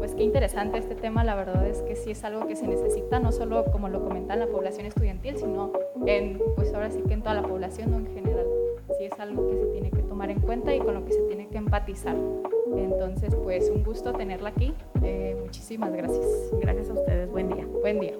pues 0.04 0.16
qué 0.16 0.22
interesante 0.22 0.76
este 0.76 0.94
tema, 0.94 1.24
la 1.24 1.34
verdad 1.34 1.66
es 1.66 1.80
que 1.80 1.96
sí 1.96 2.10
es 2.10 2.24
algo 2.24 2.46
que 2.46 2.56
se 2.56 2.66
necesita, 2.66 3.20
no 3.20 3.32
solo 3.32 3.64
como 3.72 3.88
lo 3.88 4.04
comenta 4.04 4.34
en 4.34 4.40
la 4.40 4.46
población 4.48 4.84
estudiantil, 4.84 5.38
sino 5.38 5.72
en, 6.04 6.42
pues 6.56 6.74
ahora 6.74 6.90
sí 6.90 7.00
que 7.08 7.14
en 7.14 7.22
toda 7.22 7.34
la 7.34 7.42
población 7.42 7.90
¿no? 7.90 7.96
en 7.96 8.12
general. 8.12 8.44
Sí 8.98 9.04
es 9.06 9.18
algo 9.18 9.48
que 9.48 9.56
se 9.56 9.64
tiene 9.68 9.90
que 9.90 10.02
tomar 10.02 10.28
en 10.28 10.40
cuenta 10.40 10.74
y 10.74 10.80
con 10.80 10.92
lo 10.92 11.06
que 11.06 11.12
se 11.12 11.22
tiene 11.22 11.48
que 11.48 11.56
empatizar. 11.56 12.16
Entonces, 12.76 13.34
pues 13.34 13.70
un 13.70 13.82
gusto 13.82 14.12
tenerla 14.12 14.50
aquí. 14.50 14.74
Eh, 15.02 15.38
muchísimas 15.40 15.90
gracias. 15.90 16.26
Gracias 16.60 16.90
a 16.90 16.92
ustedes. 16.92 17.30
Buen 17.30 17.48
día. 17.48 17.66
Buen 17.80 17.98
día. 17.98 18.12